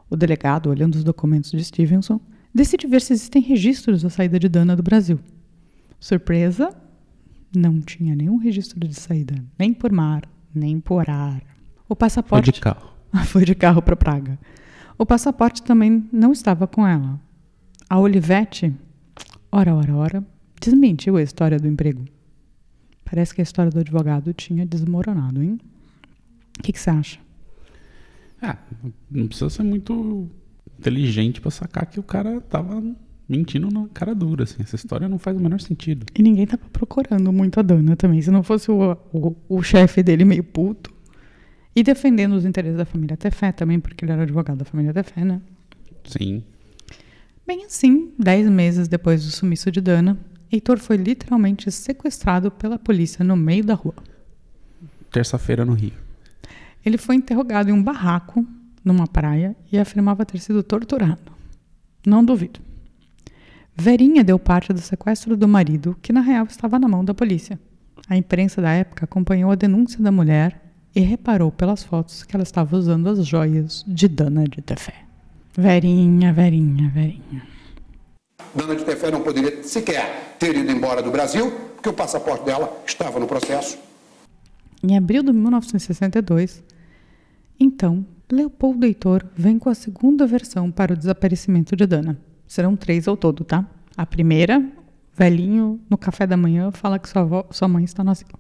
O 0.10 0.16
delegado, 0.16 0.70
olhando 0.70 0.96
os 0.96 1.04
documentos 1.04 1.52
de 1.52 1.64
Stevenson, 1.64 2.20
decide 2.54 2.88
ver 2.88 3.02
se 3.02 3.14
existem 3.14 3.42
registros 3.42 4.02
da 4.02 4.10
saída 4.10 4.40
de 4.40 4.50
Dana 4.50 4.76
do 4.76 4.84
Brasil. 4.84 5.20
Surpresa, 6.00 6.76
não 7.56 7.82
tinha 7.82 8.16
nenhum 8.16 8.38
registro 8.38 8.80
de 8.80 8.94
saída, 8.94 9.36
nem 9.58 9.74
por 9.74 9.92
mar, 9.92 10.24
nem 10.54 10.80
por 10.80 11.10
ar. 11.10 11.42
O 11.86 11.90
Foi 11.90 11.96
passaporte 11.96 12.52
de 12.52 12.60
carro. 12.60 12.94
foi 13.26 13.46
de 13.46 13.56
carro 13.56 13.82
para 13.84 13.96
Praga. 13.96 14.40
O 14.98 15.06
passaporte 15.06 15.62
também 15.62 16.08
não 16.12 16.32
estava 16.32 16.68
com 16.68 16.86
ela. 16.86 17.20
A 17.90 17.98
Olivete, 18.00 18.74
ora, 19.52 19.74
ora, 19.74 19.96
ora, 19.96 20.28
desmentiu 20.60 21.16
a 21.16 21.22
história 21.22 21.58
do 21.58 21.68
emprego. 21.68 22.04
Parece 23.06 23.34
que 23.34 23.42
a 23.42 23.44
história 23.44 23.72
do 23.72 23.80
advogado 23.80 24.34
tinha 24.34 24.66
desmoronado, 24.66 25.42
hein? 25.42 25.58
O 26.60 26.64
que 26.64 26.78
você 26.78 26.90
acha? 26.90 27.20
Ah, 28.42 28.58
não 29.10 29.28
precisa 29.28 29.50
ser 29.50 29.64
muito 29.64 30.30
inteligente 30.78 31.40
pra 31.40 31.50
sacar 31.50 31.86
que 31.86 32.00
o 32.00 32.04
cara 32.04 32.42
tava 32.42 32.84
mentindo 33.28 33.70
na 33.72 33.88
cara 33.94 34.14
dura, 34.14 34.44
assim. 34.44 34.62
Essa 34.62 34.76
história 34.76 35.08
não 35.08 35.18
faz 35.18 35.38
o 35.38 35.40
menor 35.40 35.62
sentido. 35.62 36.06
E 36.14 36.22
ninguém 36.22 36.46
tava 36.46 36.64
procurando 36.72 37.32
muito 37.32 37.60
a 37.60 37.64
Dana 37.64 37.96
também. 37.96 38.22
Se 38.22 38.30
não 38.30 38.44
fosse 38.44 38.70
o, 38.70 38.98
o, 39.14 39.36
o 39.48 39.64
chefe 39.64 40.04
dele 40.04 40.26
meio 40.26 40.44
puto. 40.44 40.94
E 41.76 41.84
defendendo 41.84 42.34
os 42.34 42.44
interesses 42.44 42.78
da 42.78 42.86
família 42.86 43.16
Tefé 43.16 43.52
também, 43.52 43.80
porque 43.80 44.04
ele 44.04 44.12
era 44.12 44.24
advogado 44.24 44.58
da 44.58 44.66
família 44.66 44.94
Tefé, 44.94 45.24
né? 45.24 45.42
Sim. 46.04 46.44
Bem 47.48 47.64
assim, 47.64 48.12
dez 48.20 48.50
meses 48.50 48.90
depois 48.90 49.24
do 49.24 49.32
sumiço 49.32 49.72
de 49.72 49.80
Dana, 49.80 50.18
Heitor 50.52 50.80
foi 50.80 50.98
literalmente 50.98 51.72
sequestrado 51.72 52.52
pela 52.52 52.78
polícia 52.78 53.24
no 53.24 53.38
meio 53.38 53.64
da 53.64 53.74
rua. 53.74 53.96
Terça-feira 55.10 55.64
no 55.64 55.72
Rio. 55.72 55.94
Ele 56.86 56.98
foi 56.98 57.16
interrogado 57.16 57.70
em 57.70 57.72
um 57.72 57.82
barraco, 57.82 58.46
numa 58.84 59.08
praia, 59.08 59.56
e 59.72 59.80
afirmava 59.80 60.26
ter 60.26 60.40
sido 60.40 60.62
torturado. 60.62 61.32
Não 62.06 62.22
duvido. 62.22 62.60
Verinha 63.74 64.26
deu 64.26 64.38
parte 64.38 64.74
do 64.74 64.82
sequestro 64.82 65.38
do 65.38 65.48
marido, 65.48 65.96
que 66.02 66.12
na 66.12 66.20
real 66.20 66.48
estava 66.48 66.78
na 66.78 66.90
mão 66.90 67.06
da 67.06 67.14
polícia. 67.14 67.58
A 68.10 68.18
imprensa 68.18 68.62
da 68.62 68.72
época 68.72 69.06
acompanhou 69.06 69.52
a 69.52 69.56
denúncia 69.56 70.04
da 70.04 70.12
mulher 70.12 70.74
e 70.94 71.00
reparou 71.00 71.50
pelas 71.50 71.82
fotos 71.82 72.24
que 72.24 72.36
ela 72.36 72.44
estava 72.44 72.76
usando 72.76 73.08
as 73.08 73.26
joias 73.26 73.86
de 73.88 74.10
Dana 74.10 74.44
de 74.44 74.62
Tefé. 74.62 75.07
Verinha, 75.60 76.32
Verinha, 76.32 76.88
Verinha. 76.88 77.42
Dana 78.54 78.76
de 78.76 78.86
Tefé 78.86 79.10
não 79.10 79.24
poderia 79.24 79.64
sequer 79.64 80.36
ter 80.38 80.56
ido 80.56 80.72
embora 80.72 81.02
do 81.02 81.10
Brasil, 81.10 81.50
porque 81.74 81.90
o 81.90 81.94
passaporte 81.94 82.46
dela 82.46 82.84
estava 82.86 83.20
no 83.20 83.26
processo. 83.26 83.76
Em 84.84 84.96
abril 84.96 85.24
de 85.24 85.34
1962, 85.34 86.64
então, 87.60 88.06
Leopoldo 88.32 88.86
Heitor 88.86 89.26
vem 89.36 89.58
com 89.58 89.68
a 89.68 89.74
segunda 89.74 90.28
versão 90.28 90.70
para 90.70 90.94
o 90.94 90.96
desaparecimento 90.96 91.76
de 91.76 91.88
Dana. 91.88 92.20
Serão 92.46 92.76
três 92.76 93.08
ao 93.08 93.18
todo, 93.18 93.44
tá? 93.44 93.66
A 93.98 94.06
primeira, 94.06 94.64
velhinho 95.16 95.82
no 95.90 95.98
café 95.98 96.28
da 96.28 96.38
manhã, 96.38 96.70
fala 96.72 97.00
que 97.00 97.10
sua, 97.10 97.24
avó, 97.24 97.48
sua 97.50 97.68
mãe 97.68 97.84
está 97.84 98.04
asilo. 98.08 98.38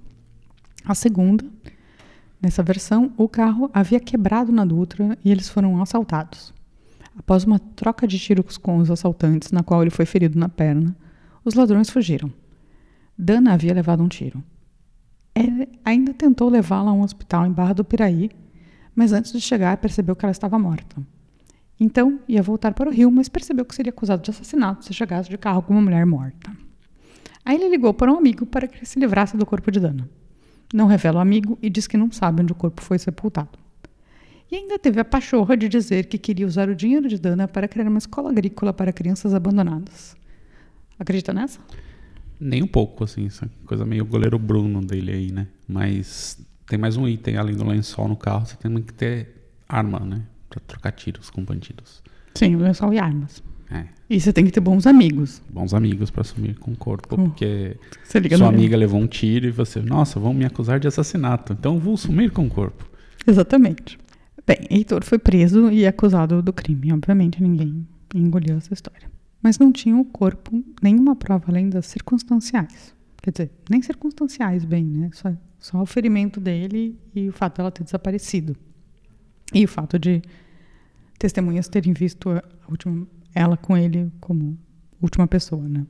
A 0.85 0.93
segunda, 0.93 1.43
nessa 2.39 2.61
versão, 2.61 3.11
o 3.17 3.27
carro 3.27 3.71
havia 3.73 3.99
quebrado 3.99 4.51
na 4.51 4.63
Dutra 4.63 5.17
e 5.25 5.31
eles 5.31 5.49
foram 5.49 5.81
assaltados. 5.81 6.55
Após 7.17 7.43
uma 7.43 7.59
troca 7.59 8.07
de 8.07 8.19
tiros 8.19 8.57
com 8.57 8.77
os 8.77 8.91
assaltantes, 8.91 9.51
na 9.51 9.63
qual 9.63 9.81
ele 9.81 9.89
foi 9.89 10.05
ferido 10.05 10.37
na 10.37 10.47
perna, 10.47 10.95
os 11.43 11.55
ladrões 11.55 11.89
fugiram. 11.89 12.31
Dana 13.17 13.53
havia 13.53 13.73
levado 13.73 14.03
um 14.03 14.07
tiro. 14.07 14.43
Ele 15.33 15.67
ainda 15.83 16.13
tentou 16.13 16.49
levá-la 16.49 16.91
a 16.91 16.93
um 16.93 17.01
hospital 17.01 17.45
em 17.45 17.51
Barra 17.51 17.73
do 17.73 17.83
Piraí, 17.83 18.29
mas 18.95 19.11
antes 19.11 19.31
de 19.31 19.41
chegar 19.41 19.77
percebeu 19.77 20.15
que 20.15 20.25
ela 20.25 20.31
estava 20.31 20.57
morta. 20.59 20.95
Então 21.79 22.19
ia 22.27 22.41
voltar 22.41 22.73
para 22.73 22.89
o 22.89 22.91
Rio, 22.91 23.11
mas 23.11 23.29
percebeu 23.29 23.65
que 23.65 23.75
seria 23.75 23.91
acusado 23.91 24.21
de 24.21 24.31
assassinato 24.31 24.85
se 24.85 24.93
chegasse 24.93 25.29
de 25.29 25.37
carro 25.37 25.61
com 25.61 25.73
uma 25.73 25.81
mulher 25.81 26.05
morta. 26.05 26.51
Aí 27.45 27.55
ele 27.55 27.69
ligou 27.69 27.93
para 27.93 28.11
um 28.11 28.17
amigo 28.17 28.45
para 28.45 28.67
que 28.67 28.85
se 28.85 28.99
livrasse 28.99 29.37
do 29.37 29.45
corpo 29.45 29.71
de 29.71 29.79
Dana. 29.79 30.09
Não 30.73 30.85
revela 30.85 31.19
o 31.19 31.21
amigo 31.21 31.57
e 31.61 31.69
diz 31.69 31.87
que 31.87 31.97
não 31.97 32.11
sabe 32.11 32.41
onde 32.41 32.51
o 32.51 32.55
corpo 32.55 32.81
foi 32.81 32.99
sepultado. 32.99 33.57
E 34.51 34.55
ainda 34.55 34.79
teve 34.79 34.99
a 34.99 35.05
pachorra 35.05 35.57
de 35.57 35.67
dizer 35.67 36.05
que 36.05 36.17
queria 36.17 36.47
usar 36.47 36.69
o 36.69 36.75
dinheiro 36.75 37.07
de 37.09 37.17
Dana 37.19 37.47
para 37.47 37.67
criar 37.67 37.87
uma 37.87 37.97
escola 37.97 38.29
agrícola 38.29 38.71
para 38.71 38.93
crianças 38.93 39.33
abandonadas. 39.33 40.15
Acredita 40.97 41.33
nessa? 41.33 41.59
Nem 42.39 42.63
um 42.63 42.67
pouco, 42.67 43.03
assim, 43.03 43.27
coisa 43.65 43.85
meio 43.85 44.05
goleiro 44.05 44.39
Bruno 44.39 44.81
dele 44.81 45.11
aí, 45.11 45.31
né? 45.31 45.47
Mas 45.67 46.39
tem 46.67 46.79
mais 46.79 46.95
um 46.95 47.07
item, 47.07 47.35
além 47.35 47.55
do 47.55 47.65
lençol 47.65 48.07
no 48.07 48.15
carro, 48.15 48.45
você 48.45 48.55
tem 48.55 48.73
que 48.81 48.93
ter 48.93 49.49
arma, 49.67 49.99
né? 49.99 50.21
Pra 50.49 50.61
trocar 50.65 50.91
tiros 50.91 51.29
com 51.29 51.43
bandidos. 51.43 52.01
Sim, 52.35 52.55
lençol 52.55 52.93
e 52.93 52.99
armas. 52.99 53.43
É, 53.69 53.85
E 54.09 54.17
você 54.21 54.31
tem 54.31 54.45
que 54.45 54.51
ter 54.51 54.61
bons 54.61 54.87
amigos. 54.87 55.41
bons 55.49 55.73
amigos 55.73 56.09
pra 56.09 56.23
sumir 56.23 56.57
com 56.57 56.71
o 56.71 56.77
corpo, 56.77 57.19
Hum. 57.19 57.25
porque 57.31 57.75
sua 58.37 58.47
amiga 58.47 58.77
levou 58.77 58.97
um 59.01 59.07
tiro 59.07 59.45
e 59.45 59.51
você, 59.51 59.81
nossa, 59.81 60.21
vão 60.21 60.33
me 60.33 60.45
acusar 60.45 60.79
de 60.79 60.87
assassinato, 60.87 61.51
então 61.51 61.77
vou 61.77 61.97
sumir 61.97 62.31
com 62.31 62.45
o 62.45 62.49
corpo. 62.49 62.89
Exatamente. 63.27 63.99
Bem, 64.47 64.59
Heitor 64.69 65.03
foi 65.03 65.19
preso 65.19 65.69
e 65.69 65.85
acusado 65.85 66.41
do 66.41 66.53
crime. 66.53 66.93
Obviamente, 66.93 67.43
ninguém 67.43 67.85
engoliu 68.15 68.55
essa 68.55 68.73
história. 68.73 69.11
Mas 69.43 69.59
não 69.59 69.73
tinha 69.73 69.97
o 69.97 70.05
corpo 70.05 70.63
nenhuma 70.81 71.17
prova 71.17 71.45
além 71.49 71.69
das 71.69 71.87
circunstanciais. 71.87 72.95
Quer 73.21 73.31
dizer, 73.31 73.51
nem 73.69 73.81
circunstanciais, 73.81 74.63
bem, 74.63 74.85
né? 74.85 75.09
Só, 75.11 75.33
só 75.59 75.81
o 75.81 75.85
ferimento 75.85 76.39
dele 76.39 76.97
e 77.13 77.27
o 77.27 77.33
fato 77.33 77.57
dela 77.57 77.69
ter 77.69 77.83
desaparecido. 77.83 78.55
E 79.53 79.65
o 79.65 79.67
fato 79.67 79.99
de 79.99 80.21
testemunhas 81.19 81.67
terem 81.67 81.91
visto 81.91 82.29
última, 82.69 83.05
ela 83.35 83.57
com 83.57 83.75
ele 83.75 84.09
como 84.21 84.57
última 85.01 85.27
pessoa, 85.27 85.67
né? 85.67 85.85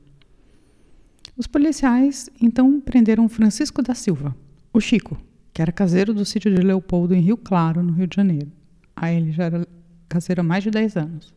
Os 1.36 1.46
policiais 1.46 2.28
então 2.40 2.80
prenderam 2.80 3.28
Francisco 3.28 3.82
da 3.82 3.94
Silva, 3.94 4.34
o 4.72 4.80
Chico, 4.80 5.16
que 5.58 5.62
era 5.62 5.72
caseiro 5.72 6.14
do 6.14 6.24
sítio 6.24 6.54
de 6.54 6.62
Leopoldo 6.62 7.16
em 7.16 7.20
Rio 7.20 7.36
Claro, 7.36 7.82
no 7.82 7.92
Rio 7.92 8.06
de 8.06 8.14
Janeiro. 8.14 8.46
Aí 8.94 9.16
ele 9.16 9.32
já 9.32 9.46
era 9.46 9.66
caseiro 10.08 10.40
há 10.40 10.44
mais 10.44 10.62
de 10.62 10.70
10 10.70 10.96
anos. 10.96 11.34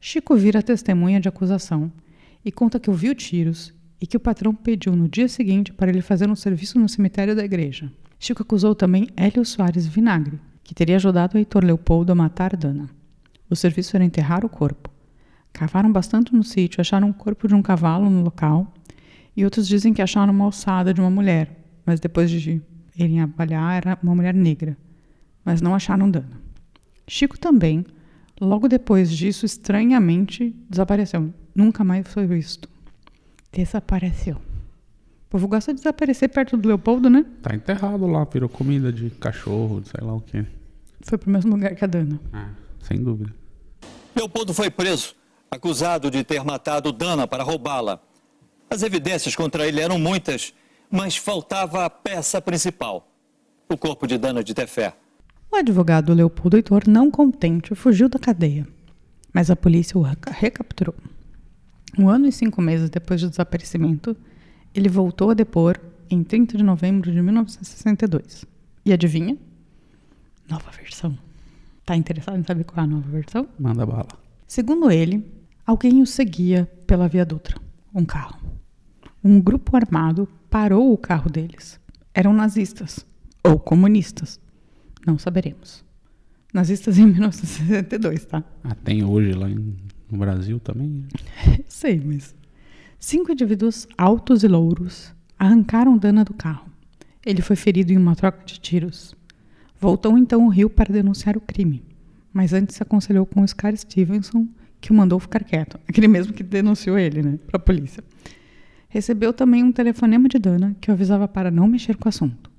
Chico 0.00 0.36
vira 0.36 0.62
testemunha 0.62 1.18
de 1.18 1.28
acusação 1.28 1.90
e 2.44 2.52
conta 2.52 2.78
que 2.78 2.88
ouviu 2.88 3.16
tiros 3.16 3.74
e 4.00 4.06
que 4.06 4.16
o 4.16 4.20
patrão 4.20 4.54
pediu 4.54 4.94
no 4.94 5.08
dia 5.08 5.26
seguinte 5.26 5.72
para 5.72 5.90
ele 5.90 6.02
fazer 6.02 6.30
um 6.30 6.36
serviço 6.36 6.78
no 6.78 6.88
cemitério 6.88 7.34
da 7.34 7.44
igreja. 7.44 7.90
Chico 8.16 8.44
acusou 8.44 8.76
também 8.76 9.08
Hélio 9.16 9.44
Soares 9.44 9.88
Vinagre, 9.88 10.38
que 10.62 10.72
teria 10.72 10.94
ajudado 10.94 11.36
Heitor 11.36 11.64
Leopoldo 11.64 12.12
a 12.12 12.14
matar 12.14 12.56
Dana. 12.56 12.88
O 13.50 13.56
serviço 13.56 13.96
era 13.96 14.04
enterrar 14.04 14.44
o 14.44 14.48
corpo. 14.48 14.88
Cavaram 15.52 15.90
bastante 15.90 16.32
no 16.32 16.44
sítio, 16.44 16.80
acharam 16.80 17.10
o 17.10 17.14
corpo 17.14 17.48
de 17.48 17.56
um 17.56 17.62
cavalo 17.62 18.08
no 18.08 18.22
local 18.22 18.72
e 19.36 19.44
outros 19.44 19.66
dizem 19.66 19.92
que 19.92 20.00
acharam 20.00 20.32
uma 20.32 20.44
alçada 20.44 20.94
de 20.94 21.00
uma 21.00 21.10
mulher, 21.10 21.50
mas 21.84 21.98
depois 21.98 22.30
de 22.30 22.38
irem 22.96 23.20
avaliar 23.20 23.76
era 23.76 23.98
uma 24.02 24.14
mulher 24.14 24.34
negra, 24.34 24.76
mas 25.44 25.60
não 25.60 25.74
acharam 25.74 26.10
Dana. 26.10 26.40
Chico 27.06 27.38
também, 27.38 27.84
logo 28.40 28.68
depois 28.68 29.10
disso, 29.10 29.46
estranhamente 29.46 30.54
desapareceu. 30.68 31.32
Nunca 31.54 31.84
mais 31.84 32.06
foi 32.08 32.26
visto. 32.26 32.68
Desapareceu. 33.52 34.36
O 34.36 35.28
povo 35.30 35.48
gosta 35.48 35.72
de 35.72 35.80
desaparecer 35.80 36.28
perto 36.28 36.56
do 36.56 36.68
Leopoldo, 36.68 37.08
né? 37.10 37.24
Tá 37.42 37.54
enterrado 37.54 38.06
lá, 38.06 38.24
virou 38.24 38.48
comida 38.48 38.92
de 38.92 39.10
cachorro, 39.10 39.80
de 39.80 39.88
sei 39.88 40.00
lá 40.04 40.14
o 40.14 40.20
quê. 40.20 40.44
Foi 41.02 41.18
pro 41.18 41.30
mesmo 41.30 41.52
lugar 41.52 41.74
que 41.74 41.84
a 41.84 41.86
Dana. 41.86 42.20
Ah, 42.32 42.50
sem 42.80 43.02
dúvida. 43.02 43.32
Leopoldo 44.14 44.54
foi 44.54 44.70
preso, 44.70 45.14
acusado 45.50 46.10
de 46.10 46.24
ter 46.24 46.42
matado 46.44 46.92
Dana 46.92 47.26
para 47.26 47.42
roubá-la. 47.42 48.00
As 48.70 48.82
evidências 48.82 49.36
contra 49.36 49.66
ele 49.66 49.80
eram 49.80 49.98
muitas, 49.98 50.54
mas 50.90 51.16
faltava 51.16 51.84
a 51.84 51.90
peça 51.90 52.40
principal: 52.40 53.08
o 53.68 53.76
corpo 53.76 54.06
de 54.06 54.18
Dana 54.18 54.42
de 54.42 54.54
Tefé. 54.54 54.94
O 55.50 55.56
advogado 55.56 56.12
Leopoldo 56.12 56.56
Heitor, 56.56 56.82
não 56.86 57.10
contente, 57.10 57.74
fugiu 57.74 58.08
da 58.08 58.18
cadeia, 58.18 58.66
mas 59.32 59.50
a 59.50 59.56
polícia 59.56 59.96
o 59.98 60.02
reca- 60.02 60.30
recapturou. 60.32 60.94
Um 61.98 62.08
ano 62.08 62.26
e 62.26 62.32
cinco 62.32 62.60
meses 62.60 62.90
depois 62.90 63.20
do 63.22 63.30
desaparecimento, 63.30 64.16
ele 64.74 64.88
voltou 64.88 65.30
a 65.30 65.34
depor 65.34 65.78
em 66.10 66.22
30 66.22 66.58
de 66.58 66.62
novembro 66.62 67.10
de 67.10 67.22
1962. 67.22 68.44
E 68.84 68.92
adivinha? 68.92 69.36
Nova 70.48 70.70
versão. 70.70 71.16
Tá 71.84 71.96
interessado 71.96 72.36
em 72.38 72.44
saber 72.44 72.64
qual 72.64 72.78
é 72.84 72.88
a 72.88 72.90
nova 72.90 73.08
versão? 73.08 73.48
Manda 73.58 73.86
bala. 73.86 74.08
Segundo 74.46 74.90
ele, 74.90 75.24
alguém 75.66 76.02
o 76.02 76.06
seguia 76.06 76.70
pela 76.86 77.08
Via 77.08 77.24
Dutra, 77.24 77.56
um 77.94 78.04
carro. 78.04 78.36
Um 79.24 79.40
grupo 79.40 79.76
armado 79.76 80.28
parou 80.56 80.90
o 80.90 80.96
carro 80.96 81.28
deles. 81.28 81.78
Eram 82.14 82.32
nazistas 82.32 83.04
ou 83.44 83.58
comunistas. 83.58 84.40
Não 85.06 85.18
saberemos. 85.18 85.84
Nazistas 86.50 86.96
em 86.96 87.04
1962, 87.12 88.24
tá? 88.24 88.42
Ah, 88.64 88.74
tem 88.74 89.04
hoje 89.04 89.32
lá 89.32 89.50
no 89.50 90.18
Brasil 90.18 90.58
também? 90.58 91.04
Sei, 91.68 92.00
mas. 92.02 92.34
Cinco 92.98 93.32
indivíduos 93.32 93.86
altos 93.98 94.44
e 94.44 94.48
louros 94.48 95.14
arrancaram 95.38 95.98
Dana 95.98 96.24
do 96.24 96.32
carro. 96.32 96.66
Ele 97.26 97.42
foi 97.42 97.54
ferido 97.54 97.92
em 97.92 97.98
uma 97.98 98.16
troca 98.16 98.42
de 98.42 98.58
tiros. 98.58 99.14
Voltou 99.78 100.16
então 100.16 100.44
ao 100.44 100.48
Rio 100.48 100.70
para 100.70 100.90
denunciar 100.90 101.36
o 101.36 101.40
crime, 101.40 101.84
mas 102.32 102.54
antes 102.54 102.76
se 102.76 102.82
aconselhou 102.82 103.26
com 103.26 103.42
o 103.42 103.46
Scar 103.46 103.76
Stevenson, 103.76 104.48
que 104.80 104.90
o 104.90 104.94
mandou 104.94 105.20
ficar 105.20 105.44
quieto, 105.44 105.78
aquele 105.86 106.08
mesmo 106.08 106.32
que 106.32 106.42
denunciou 106.42 106.98
ele, 106.98 107.22
né, 107.22 107.38
para 107.46 107.58
a 107.58 107.60
polícia. 107.60 108.02
Recebeu 108.88 109.32
também 109.32 109.62
um 109.62 109.72
telefonema 109.72 110.28
de 110.28 110.38
Dana 110.38 110.76
que 110.80 110.90
o 110.90 110.94
avisava 110.94 111.26
para 111.26 111.50
não 111.50 111.66
mexer 111.66 111.96
com 111.96 112.06
o 112.06 112.08
assunto. 112.08 112.50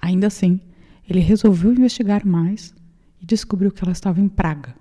Ainda 0.00 0.26
assim, 0.26 0.60
ele 1.08 1.20
resolveu 1.20 1.72
investigar 1.72 2.26
mais 2.26 2.74
e 3.20 3.26
descobriu 3.26 3.70
que 3.70 3.82
ela 3.82 3.92
estava 3.92 4.20
em 4.20 4.28
Praga, 4.28 4.74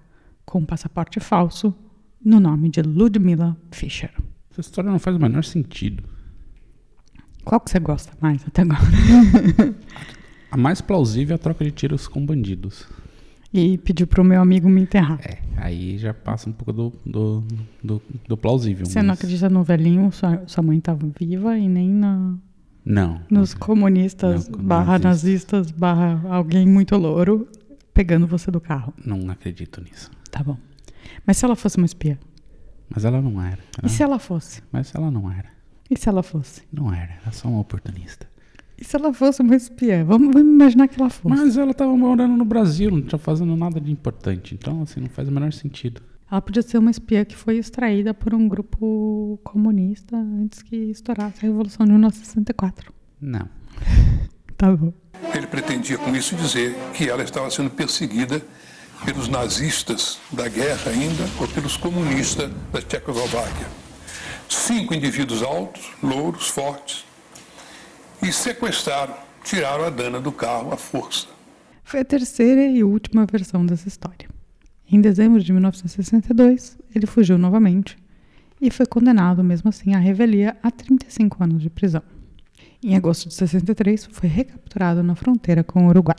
com 0.46 0.60
um 0.60 0.66
passaporte 0.66 1.20
falso 1.20 1.74
no 2.24 2.40
nome 2.40 2.70
de 2.70 2.82
Ludmila 2.82 3.58
Fischer. 3.72 4.12
Essa 4.52 4.62
história 4.62 4.92
não 4.92 5.00
faz 5.00 5.16
o 5.16 5.20
menor 5.20 5.44
sentido. 5.44 6.04
Qual 7.44 7.60
que 7.60 7.72
você 7.72 7.80
gosta 7.80 8.14
mais 8.22 8.46
até 8.46 8.62
agora? 8.62 8.82
A 10.52 10.58
mais 10.58 10.82
plausível 10.82 11.34
é 11.34 11.36
a 11.36 11.40
troca 11.40 11.64
de 11.64 11.72
tiros 11.72 12.08
com 12.08 12.26
bandidos. 12.26 12.88
E 13.52 13.78
pediu 13.80 14.06
pro 14.06 14.24
meu 14.24 14.42
amigo 14.42 14.70
me 14.70 14.82
enterrar. 14.82 15.20
É, 15.24 15.40
aí 15.58 15.98
já 15.98 16.14
passa 16.14 16.50
um 16.50 16.54
pouco 16.54 16.72
do, 16.72 16.94
do, 17.06 17.44
do, 17.84 18.02
do 18.28 18.38
plausível. 18.38 18.86
Você 18.86 19.02
não 19.02 19.08
mas- 19.10 19.18
acredita 19.20 19.50
no 19.50 19.64
velhinho, 19.64 20.12
sua, 20.12 20.44
sua 20.46 20.62
mãe 20.64 20.78
estava 20.78 21.08
viva 21.20 21.58
e 21.58 21.68
nem 21.68 21.90
na, 21.90 22.36
Não. 22.86 23.20
nos 23.30 23.56
comunistas, 23.56 24.48
Não, 24.48 24.60
barra 24.64 25.00
nazistas. 25.00 25.72
barra 25.72 26.22
alguém 26.30 26.68
muito 26.68 26.96
louro 26.96 27.48
pegando 27.92 28.28
você 28.28 28.52
do 28.52 28.62
carro. 28.62 28.94
Não 29.04 29.30
acredito 29.32 29.82
nisso. 29.82 30.12
Tá 30.30 30.44
bom. 30.44 30.58
Mas 31.26 31.38
se 31.38 31.46
ela 31.46 31.56
fosse 31.56 31.78
uma 31.78 31.88
espiã? 31.88 32.20
Mas 32.88 33.04
ela 33.04 33.20
não 33.20 33.42
era. 33.42 33.58
E 33.58 33.80
Ela- 33.82 33.90
se 33.90 34.04
ela 34.04 34.20
fosse? 34.20 34.62
Mas 34.72 34.94
ela 34.94 35.10
não 35.10 35.32
era. 35.32 35.50
E 35.90 35.98
se 35.98 36.08
ela 36.08 36.22
fosse? 36.22 36.62
Não 36.72 36.94
era. 36.94 37.14
Era 37.24 37.32
só 37.32 37.48
uma 37.48 37.60
oportunista. 37.62 38.29
E 38.80 38.86
se 38.86 38.96
ela 38.96 39.14
fosse 39.14 39.42
uma 39.42 39.56
espiã? 39.56 40.06
Vamos, 40.06 40.34
vamos 40.34 40.54
imaginar 40.54 40.88
que 40.88 41.00
ela 41.00 41.10
fosse. 41.10 41.36
Mas 41.36 41.58
ela 41.58 41.74
tava 41.74 41.96
morando 41.98 42.38
no 42.38 42.46
Brasil, 42.46 42.90
não 42.90 43.02
tinha 43.02 43.20
fazendo 43.20 43.54
nada 43.56 43.82
de 43.82 43.92
importante. 43.92 44.56
Então, 44.56 44.82
assim, 44.84 45.02
não 45.02 45.10
faz 45.10 45.28
o 45.28 45.32
menor 45.32 45.52
sentido. 45.52 46.02
Ela 46.32 46.42
podia 46.42 46.62
ser 46.62 46.78
uma 46.78 46.92
espiã 46.92 47.26
que 47.26 47.36
foi 47.36 47.58
extraída 47.58 48.14
por 48.14 48.34
um 48.34 48.48
grupo 48.48 49.40
comunista 49.44 50.16
antes 50.16 50.62
que 50.62 50.76
estourasse 50.76 51.40
a 51.40 51.42
Revolução 51.42 51.86
de 51.86 51.92
1964. 51.92 52.94
Não. 53.20 53.48
Tá 54.60 54.76
bom. 54.76 54.92
Ele 55.34 55.48
pretendia 55.48 55.98
com 55.98 56.14
isso 56.14 56.36
dizer 56.36 56.76
que 56.94 57.10
ela 57.10 57.24
estava 57.24 57.50
sendo 57.50 57.70
perseguida 57.70 58.42
pelos 59.06 59.30
nazistas 59.30 60.20
da 60.34 60.50
guerra 60.50 60.92
ainda 60.92 61.24
ou 61.40 61.48
pelos 61.48 61.78
comunistas 61.78 62.52
da 62.70 62.82
Tchecoslováquia. 62.82 63.68
Cinco 64.50 64.94
indivíduos 64.94 65.42
altos, 65.44 65.90
louros, 66.04 66.50
fortes, 66.50 67.06
e 68.22 68.32
sequestraram, 68.32 69.16
tiraram 69.44 69.86
a 69.86 69.90
Dana 69.90 70.20
do 70.20 70.32
carro 70.32 70.74
à 70.74 70.78
força. 70.78 71.28
Foi 71.84 72.02
a 72.02 72.06
terceira 72.06 72.68
e 72.68 72.84
última 72.84 73.26
versão 73.26 73.66
dessa 73.66 73.88
história. 73.88 74.30
Em 74.92 75.00
dezembro 75.00 75.42
de 75.42 75.54
1962, 75.54 76.78
ele 76.94 77.06
fugiu 77.06 77.38
novamente 77.38 77.98
e 78.62 78.70
foi 78.70 78.86
condenado 78.86 79.44
mesmo 79.44 79.70
assim 79.70 79.94
à 79.94 80.00
revelia 80.00 80.58
a 80.62 80.70
35 80.70 81.44
anos 81.44 81.62
de 81.62 81.70
prisão. 81.70 82.04
Em 82.84 82.96
agosto 82.96 83.28
de 83.28 83.36
63, 83.36 84.08
foi 84.12 84.30
recapturado 84.30 85.04
na 85.04 85.16
fronteira 85.16 85.64
com 85.64 85.86
o 85.86 85.90
Uruguai. 85.90 86.18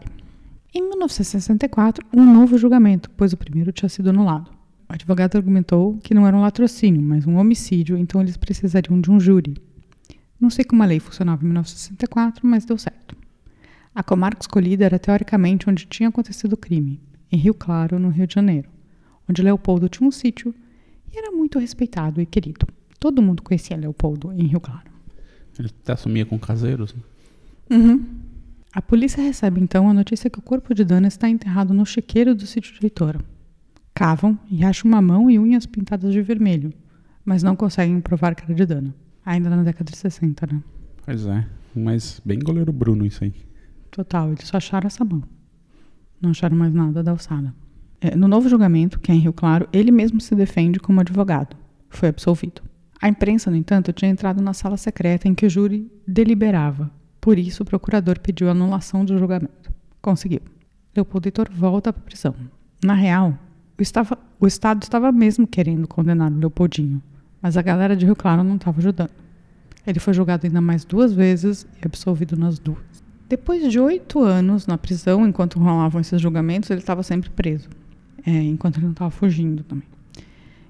Em 0.74 0.88
1964, 0.88 2.06
um 2.14 2.24
novo 2.24 2.56
julgamento, 2.56 3.10
pois 3.16 3.32
o 3.32 3.36
primeiro 3.36 3.72
tinha 3.72 3.88
sido 3.88 4.10
anulado. 4.10 4.50
O 4.88 4.92
advogado 4.92 5.36
argumentou 5.36 5.98
que 6.02 6.14
não 6.14 6.26
era 6.26 6.36
um 6.36 6.40
latrocínio, 6.40 7.02
mas 7.02 7.26
um 7.26 7.36
homicídio, 7.36 7.96
então 7.96 8.20
eles 8.20 8.36
precisariam 8.36 9.00
de 9.00 9.10
um 9.10 9.18
júri. 9.18 9.54
Não 10.40 10.48
sei 10.48 10.64
como 10.64 10.82
a 10.82 10.86
lei 10.86 10.98
funcionava 10.98 11.42
em 11.42 11.46
1964, 11.46 12.46
mas 12.46 12.64
deu 12.64 12.78
certo. 12.78 13.14
A 13.94 14.02
comarca 14.02 14.40
escolhida 14.40 14.84
era 14.84 14.98
teoricamente 14.98 15.68
onde 15.68 15.84
tinha 15.84 16.08
acontecido 16.08 16.54
o 16.54 16.56
crime, 16.56 17.00
em 17.30 17.36
Rio 17.36 17.52
Claro, 17.52 17.98
no 17.98 18.08
Rio 18.08 18.26
de 18.26 18.34
Janeiro, 18.34 18.68
onde 19.28 19.42
Leopoldo 19.42 19.88
tinha 19.88 20.08
um 20.08 20.10
sítio 20.10 20.54
e 21.12 21.18
era 21.18 21.30
muito 21.30 21.58
respeitado 21.58 22.20
e 22.20 22.26
querido. 22.26 22.66
Todo 22.98 23.20
mundo 23.20 23.42
conhecia 23.42 23.76
Leopoldo 23.76 24.32
em 24.32 24.46
Rio 24.46 24.60
Claro. 24.60 24.90
Ele 25.58 25.68
até 25.82 25.92
assumia 25.92 26.24
com 26.24 26.38
caseiros. 26.38 26.94
né? 26.94 27.02
Uhum. 27.70 28.04
A 28.72 28.80
polícia 28.80 29.22
recebe 29.22 29.60
então 29.60 29.90
a 29.90 29.92
notícia 29.92 30.30
que 30.30 30.38
o 30.38 30.42
corpo 30.42 30.72
de 30.74 30.84
Dana 30.84 31.08
está 31.08 31.28
enterrado 31.28 31.74
no 31.74 31.84
chiqueiro 31.84 32.34
do 32.34 32.46
sítio 32.46 32.72
de 32.72 32.86
Heitora. 32.86 33.20
Cavam 33.92 34.38
e 34.48 34.64
acham 34.64 34.88
uma 34.88 35.02
mão 35.02 35.28
e 35.28 35.38
unhas 35.38 35.66
pintadas 35.66 36.12
de 36.12 36.22
vermelho, 36.22 36.72
mas 37.24 37.42
não 37.42 37.56
conseguem 37.56 38.00
provar 38.00 38.34
que 38.34 38.44
era 38.44 38.54
de 38.54 38.64
Dana. 38.64 38.94
Ainda 39.24 39.50
na 39.50 39.62
década 39.62 39.90
de 39.90 39.96
60, 39.96 40.46
né? 40.46 40.62
Pois 41.04 41.26
é. 41.26 41.46
Mas 41.74 42.20
bem 42.24 42.38
goleiro 42.38 42.72
Bruno 42.72 43.04
isso 43.06 43.22
aí. 43.24 43.34
Total, 43.90 44.28
eles 44.32 44.46
só 44.46 44.56
acharam 44.56 44.86
essa 44.86 45.04
mão. 45.04 45.22
Não 46.20 46.30
acharam 46.30 46.56
mais 46.56 46.72
nada 46.72 47.02
da 47.02 47.10
alçada. 47.12 47.54
É, 48.00 48.14
no 48.16 48.26
novo 48.28 48.48
julgamento, 48.48 48.98
que 48.98 49.10
é 49.12 49.14
em 49.14 49.18
Rio 49.18 49.32
Claro, 49.32 49.68
ele 49.72 49.90
mesmo 49.90 50.20
se 50.20 50.34
defende 50.34 50.80
como 50.80 51.00
advogado. 51.00 51.56
Foi 51.88 52.08
absolvido. 52.08 52.62
A 53.00 53.08
imprensa, 53.08 53.50
no 53.50 53.56
entanto, 53.56 53.92
tinha 53.92 54.10
entrado 54.10 54.42
na 54.42 54.52
sala 54.52 54.76
secreta 54.76 55.26
em 55.28 55.34
que 55.34 55.46
o 55.46 55.50
júri 55.50 55.90
deliberava. 56.06 56.90
Por 57.20 57.38
isso, 57.38 57.62
o 57.62 57.66
procurador 57.66 58.18
pediu 58.18 58.48
a 58.48 58.52
anulação 58.52 59.04
do 59.04 59.18
julgamento. 59.18 59.70
Conseguiu. 60.00 60.40
Leopoldo 60.94 61.26
Heitor 61.28 61.48
volta 61.52 61.92
para 61.92 62.00
a 62.02 62.04
prisão. 62.04 62.34
Na 62.84 62.94
real, 62.94 63.38
o, 63.78 63.82
estava- 63.82 64.18
o 64.38 64.46
Estado 64.46 64.82
estava 64.82 65.12
mesmo 65.12 65.46
querendo 65.46 65.86
condenar 65.86 66.32
o 66.32 66.36
Leopoldinho, 66.38 67.02
mas 67.42 67.56
a 67.56 67.62
galera 67.62 67.96
de 67.96 68.04
Rio 68.04 68.16
Claro 68.16 68.42
não 68.44 68.56
estava 68.56 68.78
ajudando. 68.78 69.10
Ele 69.86 69.98
foi 69.98 70.12
julgado 70.12 70.46
ainda 70.46 70.60
mais 70.60 70.84
duas 70.84 71.12
vezes 71.12 71.66
e 71.82 71.86
absolvido 71.86 72.36
nas 72.36 72.58
duas. 72.58 72.78
Depois 73.28 73.70
de 73.70 73.78
oito 73.78 74.20
anos 74.20 74.66
na 74.66 74.76
prisão, 74.76 75.26
enquanto 75.26 75.58
rolavam 75.58 76.00
esses 76.00 76.20
julgamentos, 76.20 76.68
ele 76.70 76.80
estava 76.80 77.02
sempre 77.02 77.30
preso, 77.30 77.68
é, 78.26 78.30
enquanto 78.30 78.76
ele 78.76 78.86
não 78.86 78.92
estava 78.92 79.10
fugindo 79.10 79.62
também. 79.62 79.86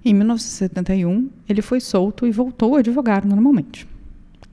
Em 0.04 0.14
1971, 0.14 1.30
ele 1.48 1.62
foi 1.62 1.80
solto 1.80 2.26
e 2.26 2.30
voltou 2.30 2.76
a 2.76 2.80
advogar 2.80 3.26
normalmente. 3.26 3.86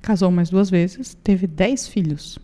Casou 0.01 0.31
mais 0.31 0.49
duas 0.49 0.69
vezes, 0.69 1.15
teve 1.23 1.47
dez 1.47 1.87
filhos. 1.87 2.39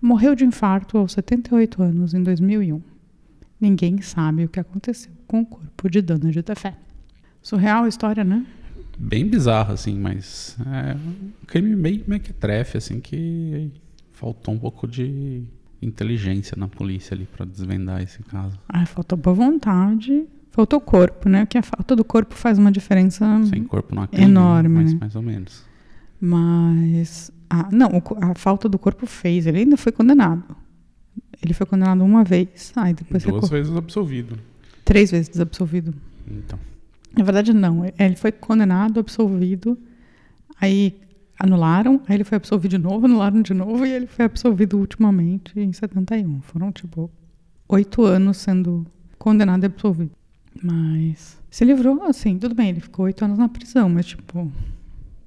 Morreu 0.00 0.34
de 0.34 0.44
infarto 0.44 0.96
aos 0.96 1.12
78 1.12 1.82
anos 1.82 2.14
em 2.14 2.22
2001. 2.22 2.80
Ninguém 3.60 4.00
sabe 4.00 4.44
o 4.44 4.48
que 4.48 4.60
aconteceu 4.60 5.10
com 5.26 5.40
o 5.40 5.46
corpo 5.46 5.90
de 5.90 6.00
Dana 6.00 6.30
de 6.30 6.42
Tefé. 6.42 6.74
Surreal 7.42 7.84
a 7.84 7.88
história, 7.88 8.22
né? 8.22 8.46
Bem 8.98 9.26
bizarro, 9.28 9.72
assim, 9.72 9.98
mas 9.98 10.56
é 10.66 10.94
um 10.94 11.30
crime 11.46 11.76
meio 11.76 12.02
mequetrefe, 12.06 12.76
assim, 12.78 12.98
que 13.00 13.70
faltou 14.12 14.52
um 14.54 14.58
pouco 14.58 14.88
de 14.88 15.42
inteligência 15.80 16.56
na 16.56 16.66
polícia 16.66 17.14
ali 17.14 17.24
pra 17.24 17.44
desvendar 17.46 18.02
esse 18.02 18.22
caso. 18.24 18.58
Ah, 18.68 18.84
faltou 18.84 19.16
boa 19.16 19.34
vontade, 19.34 20.24
faltou 20.50 20.80
corpo, 20.80 21.28
né? 21.28 21.44
Porque 21.44 21.58
a 21.58 21.62
falta 21.62 21.94
do 21.94 22.04
corpo 22.04 22.34
faz 22.34 22.58
uma 22.58 22.72
diferença. 22.72 23.24
Sem 23.48 23.62
corpo 23.64 23.94
não 23.94 24.02
há 24.02 24.08
crime, 24.08 24.24
Enorme, 24.24 24.68
mas 24.68 24.92
né? 24.92 24.98
mais 25.00 25.14
ou 25.14 25.22
menos. 25.22 25.62
Mas. 26.20 27.30
Ah, 27.48 27.68
não, 27.72 27.88
a 28.20 28.34
falta 28.34 28.68
do 28.68 28.78
corpo 28.78 29.06
fez. 29.06 29.46
Ele 29.46 29.58
ainda 29.60 29.76
foi 29.76 29.92
condenado. 29.92 30.42
Ele 31.40 31.54
foi 31.54 31.64
condenado 31.66 32.02
uma 32.04 32.24
vez, 32.24 32.72
aí 32.74 32.92
depois 32.92 33.22
Duas 33.22 33.36
recor- 33.44 33.50
vezes 33.50 33.74
absolvido. 33.76 34.36
três 34.84 35.10
vezes 35.12 35.28
desobsolvido. 35.28 35.94
Então, 36.28 36.58
Na 37.16 37.24
verdade, 37.24 37.52
não. 37.52 37.84
Ele 37.98 38.16
foi 38.16 38.30
condenado, 38.32 39.00
absolvido, 39.00 39.78
aí 40.60 41.00
anularam, 41.38 42.00
aí 42.08 42.16
ele 42.16 42.24
foi 42.24 42.36
absolvido 42.36 42.70
de 42.72 42.78
novo, 42.78 43.06
anularam 43.06 43.40
de 43.42 43.54
novo, 43.54 43.86
e 43.86 43.90
ele 43.92 44.06
foi 44.06 44.24
absolvido 44.24 44.78
ultimamente 44.78 45.58
em 45.58 45.72
71. 45.72 46.40
Foram, 46.42 46.70
tipo, 46.72 47.10
oito 47.68 48.02
anos 48.04 48.36
sendo 48.38 48.86
condenado 49.18 49.62
e 49.64 49.66
absolvido. 49.66 50.10
Mas 50.62 51.38
se 51.50 51.64
livrou, 51.64 52.02
assim, 52.04 52.38
tudo 52.38 52.54
bem, 52.54 52.70
ele 52.70 52.80
ficou 52.80 53.04
oito 53.04 53.24
anos 53.24 53.38
na 53.38 53.48
prisão, 53.48 53.88
mas, 53.88 54.06
tipo, 54.06 54.50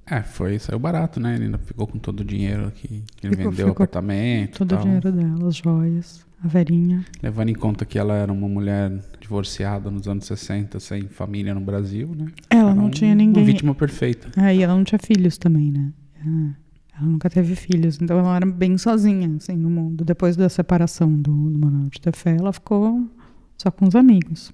é, 0.04 0.22
foi, 0.22 0.58
saiu 0.58 0.78
barato, 0.78 1.18
né? 1.18 1.34
Ele 1.36 1.44
ainda 1.46 1.58
ficou 1.58 1.86
com 1.86 1.98
todo 1.98 2.20
o 2.20 2.24
dinheiro 2.24 2.70
que, 2.72 2.88
que 3.16 3.26
ele 3.26 3.36
Ficou- 3.36 3.50
vendeu 3.50 3.66
o 3.66 3.70
ficou 3.70 3.84
apartamento 3.84 4.56
e 4.56 4.58
todo 4.58 4.74
o 4.74 4.78
dinheiro 4.82 5.12
dela, 5.12 5.48
as 5.48 5.56
joias, 5.56 6.26
a 6.42 6.48
verinha. 6.48 7.04
Levando 7.22 7.48
em 7.50 7.54
conta 7.54 7.84
que 7.84 7.98
ela 7.98 8.14
era 8.14 8.32
uma 8.32 8.48
mulher 8.48 8.90
divorciada 9.20 9.90
nos 9.90 10.08
anos 10.08 10.24
60, 10.26 10.80
sem 10.80 11.02
família 11.08 11.54
no 11.54 11.60
Brasil, 11.60 12.08
né? 12.16 12.26
Ela 12.50 12.70
Era 12.70 12.74
não 12.74 12.86
um- 12.86 12.90
tinha 12.90 13.14
ninguém. 13.14 13.42
Uma 13.42 13.46
vítima 13.52 13.74
perfeita. 13.74 14.28
É, 14.40 14.54
e 14.54 14.62
ela 14.62 14.74
não 14.74 14.84
tinha 14.84 14.98
filhos 14.98 15.38
também, 15.38 15.70
né? 15.70 15.92
É, 16.24 16.62
Ela 16.98 17.06
nunca 17.08 17.30
teve 17.30 17.56
filhos, 17.56 17.98
então 18.02 18.18
ela 18.18 18.36
era 18.36 18.44
bem 18.46 18.76
sozinha, 18.76 19.34
assim, 19.36 19.56
no 19.56 19.70
mundo. 19.70 20.04
Depois 20.04 20.36
da 20.36 20.48
separação 20.48 21.10
do, 21.14 21.32
do 21.50 21.58
Manuel 21.58 21.88
de 21.88 22.00
Tefé, 22.00 22.36
ela 22.36 22.52
ficou 22.52 23.08
só 23.56 23.70
com 23.70 23.86
os 23.88 23.94
amigos. 23.96 24.52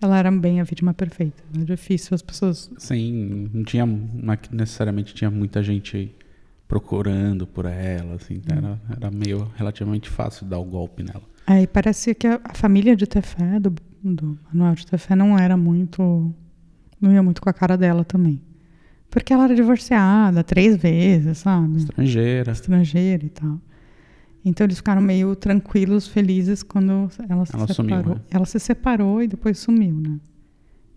Ela 0.00 0.16
era 0.18 0.30
bem 0.30 0.60
a 0.60 0.64
vítima 0.64 0.94
perfeita. 0.94 1.42
Era 1.52 1.64
difícil 1.64 2.14
as 2.14 2.22
pessoas... 2.22 2.70
Sim, 2.78 3.48
não 3.52 3.64
tinha, 3.64 3.84
não 3.84 4.32
é 4.32 4.36
que 4.36 4.54
necessariamente 4.54 5.12
tinha 5.12 5.28
muita 5.30 5.60
gente 5.60 6.14
procurando 6.68 7.46
por 7.46 7.64
ela, 7.64 8.14
assim, 8.16 8.36
Hum. 8.36 8.40
era, 8.56 8.80
era 8.94 9.10
meio 9.10 9.50
relativamente 9.56 10.08
fácil 10.08 10.46
dar 10.46 10.58
o 10.58 10.64
golpe 10.64 11.02
nela. 11.02 11.22
Aí 11.46 11.66
parecia 11.66 12.14
que 12.14 12.26
a, 12.26 12.38
a 12.44 12.54
família 12.54 12.94
de 12.94 13.06
Tefé, 13.06 13.58
do, 13.58 13.74
do 14.04 14.38
Manuel 14.52 14.74
de 14.74 14.86
Tefé, 14.86 15.16
não 15.16 15.36
era 15.38 15.56
muito... 15.56 16.32
Não 17.00 17.12
ia 17.12 17.22
muito 17.22 17.40
com 17.40 17.48
a 17.48 17.52
cara 17.52 17.76
dela 17.76 18.04
também. 18.04 18.40
Porque 19.08 19.32
ela 19.32 19.44
era 19.44 19.54
divorciada 19.54 20.44
três 20.44 20.76
vezes, 20.76 21.38
sabe? 21.38 21.78
Estrangeira, 21.78 22.52
estrangeira 22.52 23.24
e 23.24 23.28
tal. 23.30 23.58
Então 24.44 24.66
eles 24.66 24.76
ficaram 24.78 25.00
meio 25.00 25.34
tranquilos, 25.36 26.06
felizes 26.08 26.62
quando 26.62 27.08
ela 27.28 27.46
se 27.46 27.54
Ela 27.54 27.66
sumiu, 27.68 27.96
separou. 27.96 28.14
né? 28.16 28.20
Ela 28.30 28.44
se 28.44 28.58
separou 28.60 29.22
e 29.22 29.28
depois 29.28 29.58
sumiu, 29.58 29.94
né? 29.94 30.18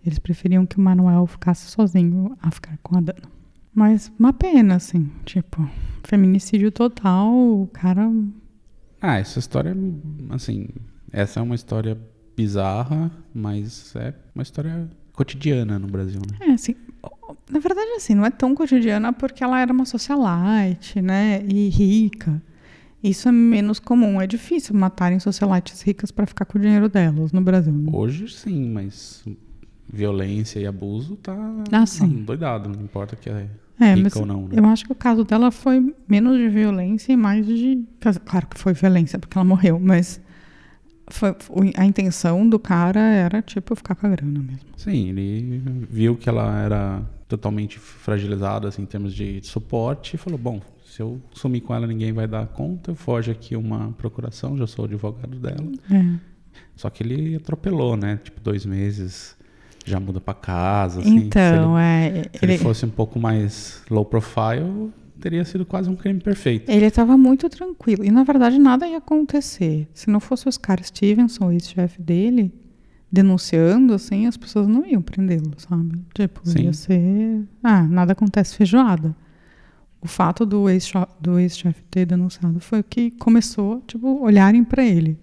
Eles 0.06 0.18
preferiam 0.20 0.66
que 0.66 0.78
o 0.78 0.82
Manuel 0.82 1.26
ficasse 1.28 1.70
sozinho 1.70 2.36
a 2.42 2.50
ficar 2.52 2.78
com 2.84 2.98
a 2.98 3.02
Dana. 3.02 3.30
Mas 3.74 4.12
uma 4.20 4.34
pena, 4.34 4.76
assim, 4.76 5.10
tipo, 5.26 5.68
feminicídio 6.04 6.72
total, 6.72 7.32
o 7.34 7.68
cara. 7.72 8.12
Ah, 9.02 9.18
essa 9.18 9.40
história, 9.40 9.76
assim, 10.30 10.68
essa 11.12 11.40
é 11.40 11.44
uma 11.44 11.56
história 11.56 11.98
bizarra, 12.36 13.12
mas 13.34 13.96
é 13.96 14.14
uma 14.36 14.42
história 14.44 14.90
cotidiana 15.14 15.80
no 15.80 15.88
Brasil, 15.88 16.22
né? 16.30 16.50
É, 16.50 16.52
assim. 16.52 16.76
Na 17.50 17.60
verdade, 17.60 17.92
assim, 17.92 18.14
não 18.14 18.26
é 18.26 18.30
tão 18.30 18.54
cotidiana 18.54 19.12
porque 19.14 19.44
ela 19.44 19.60
era 19.60 19.72
uma 19.72 19.86
socialite, 19.86 21.02
né? 21.02 21.44
E 21.48 21.70
rica. 21.70 22.42
Isso 23.04 23.28
é 23.28 23.32
menos 23.32 23.80
comum. 23.80 24.22
É 24.22 24.28
difícil 24.28 24.76
matarem 24.76 25.20
socialites 25.20 25.82
ricas 25.82 26.12
para 26.12 26.28
ficar 26.28 26.46
com 26.46 26.58
o 26.58 26.62
dinheiro 26.62 26.88
delas 26.88 27.32
no 27.32 27.42
Brasil. 27.42 27.74
né? 27.74 27.92
Hoje 27.94 28.28
sim, 28.30 28.70
mas 28.70 29.24
violência 29.92 30.60
e 30.60 30.66
abuso 30.66 31.16
tá 31.18 31.36
Ah, 31.72 31.86
sim. 31.86 32.24
doidado, 32.24 32.70
não 32.70 32.82
importa 32.84 33.16
que 33.16 33.30
é, 33.30 33.48
É, 33.80 33.94
rica 33.96 34.20
ou 34.20 34.26
não, 34.26 34.48
né? 34.48 34.56
eu 34.58 34.66
acho 34.66 34.86
que 34.86 34.92
o 34.92 34.96
caso 34.96 35.24
dela 35.24 35.52
foi 35.52 35.94
menos 36.08 36.38
de 36.38 36.48
violência 36.50 37.12
e 37.14 37.18
mais 37.18 37.46
de. 37.46 37.84
Claro 38.26 38.48
que 38.48 38.58
foi 38.60 38.74
violência, 38.74 39.18
porque 39.20 39.38
ela 39.38 39.46
morreu, 39.46 39.80
mas 39.80 40.22
foi, 41.10 41.36
foi- 41.40 41.74
a 41.76 41.86
intenção 41.86 42.48
do 42.48 42.58
cara 42.60 43.00
era, 43.00 43.42
tipo, 43.42 43.76
ficar 43.76 43.96
com 43.96 44.08
a 44.08 44.10
grana 44.12 44.40
mesmo. 44.40 44.70
Sim, 44.78 45.10
ele 45.10 45.62
viu 45.90 46.16
que 46.16 46.30
ela 46.30 46.62
era 46.62 47.02
totalmente 47.28 47.80
fragilizada 47.80 48.68
assim, 48.68 48.84
em 48.84 48.86
termos 48.86 49.14
de 49.14 49.40
suporte 49.44 50.16
e 50.16 50.18
falou: 50.18 50.38
bom, 50.40 50.62
se 50.86 51.02
eu 51.02 51.20
sumir 51.34 51.62
com 51.62 51.74
ela, 51.74 51.86
ninguém 51.88 52.14
vai 52.14 52.28
dar 52.28 52.46
conta. 52.48 52.94
Foge 52.96 53.30
aqui 53.32 53.56
uma 53.56 53.92
procuração, 53.98 54.58
já 54.58 54.68
sou 54.68 54.86
advogado 54.86 55.38
dela. 55.38 55.72
É. 55.92 56.20
Só 56.76 56.90
que 56.90 57.04
ele 57.04 57.36
atropelou, 57.36 57.96
né? 57.96 58.20
Tipo, 58.24 58.40
dois 58.42 58.66
meses, 58.66 59.36
já 59.86 60.00
muda 60.00 60.20
pra 60.20 60.34
casa. 60.34 61.02
Assim. 61.02 61.16
então, 61.18 61.76
se 61.76 61.82
é. 61.82 62.08
ele, 62.08 62.30
se 62.34 62.46
ele 62.46 62.58
fosse 62.58 62.86
um 62.86 62.90
pouco 62.90 63.20
mais 63.20 63.82
low 63.90 64.06
profile, 64.06 64.92
teria 65.20 65.46
sido 65.46 65.66
quase 65.66 65.90
um 65.90 65.96
crime 65.96 66.20
perfeito. 66.20 66.70
Ele 66.70 66.86
estava 66.86 67.18
muito 67.18 67.48
tranquilo. 67.50 68.04
E, 68.04 68.12
na 68.12 68.24
verdade, 68.24 68.58
nada 68.58 68.88
ia 68.88 68.98
acontecer. 68.98 69.88
Se 69.94 70.10
não 70.10 70.20
fosse 70.20 70.48
o 70.48 70.50
Oscar 70.50 70.84
Stevenson, 70.84 71.48
o 71.48 71.52
ex-chefe 71.52 72.02
dele, 72.02 72.52
denunciando, 73.12 73.94
assim, 73.94 74.26
as 74.26 74.38
pessoas 74.38 74.68
não 74.68 74.86
iam 74.86 75.02
prendê-lo, 75.02 75.54
sabe? 75.58 76.00
Tipo, 76.14 76.42
Sim. 76.44 76.64
ia 76.64 76.74
ser... 76.74 77.48
Ah, 77.64 77.84
nada 77.84 78.14
acontece 78.14 78.56
feijoada. 78.56 79.16
O 80.02 80.08
fato 80.08 80.46
do 80.46 80.68
ex-chefe 80.68 81.84
ter 81.92 82.08
denunciado 82.08 82.60
foi 82.60 82.80
o 82.80 82.84
que 82.84 83.12
começou, 83.12 83.82
tipo, 83.86 84.24
olharem 84.24 84.64
para 84.64 84.84
ele. 84.84 85.20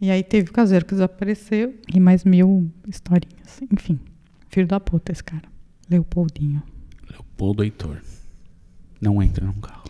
E 0.00 0.10
aí 0.10 0.22
teve 0.22 0.50
o 0.50 0.52
caseiro 0.52 0.84
que 0.84 0.94
desapareceu 0.94 1.74
e 1.92 2.00
mais 2.00 2.24
mil 2.24 2.70
historinhas. 2.88 3.60
Enfim, 3.70 4.00
filho 4.48 4.66
da 4.66 4.80
puta 4.80 5.12
esse 5.12 5.22
cara. 5.22 5.44
Leopoldinho. 5.90 6.62
Leopoldo 7.10 7.62
Heitor. 7.62 8.00
Não 9.00 9.22
entra 9.22 9.44
num 9.44 9.60
carro. 9.60 9.84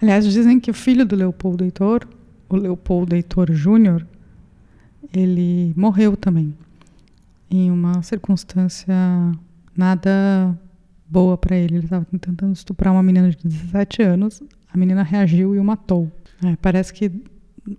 Aliás, 0.00 0.30
dizem 0.30 0.60
que 0.60 0.70
o 0.70 0.74
filho 0.74 1.06
do 1.06 1.16
Leopoldo 1.16 1.64
Heitor, 1.64 2.06
o 2.48 2.56
Leopoldo 2.56 3.14
Heitor 3.14 3.50
Júnior, 3.52 4.06
ele 5.14 5.72
morreu 5.74 6.16
também. 6.16 6.54
Em 7.50 7.70
uma 7.70 8.02
circunstância 8.02 8.94
nada 9.74 10.58
boa 11.08 11.38
para 11.38 11.56
ele. 11.56 11.76
Ele 11.76 11.84
estava 11.84 12.04
tentando 12.04 12.52
estuprar 12.52 12.92
uma 12.92 13.02
menina 13.02 13.30
de 13.30 13.36
17 13.42 14.02
anos. 14.02 14.42
A 14.70 14.76
menina 14.76 15.02
reagiu 15.02 15.54
e 15.54 15.58
o 15.58 15.64
matou. 15.64 16.10
É, 16.44 16.56
parece 16.56 16.92
que 16.92 17.10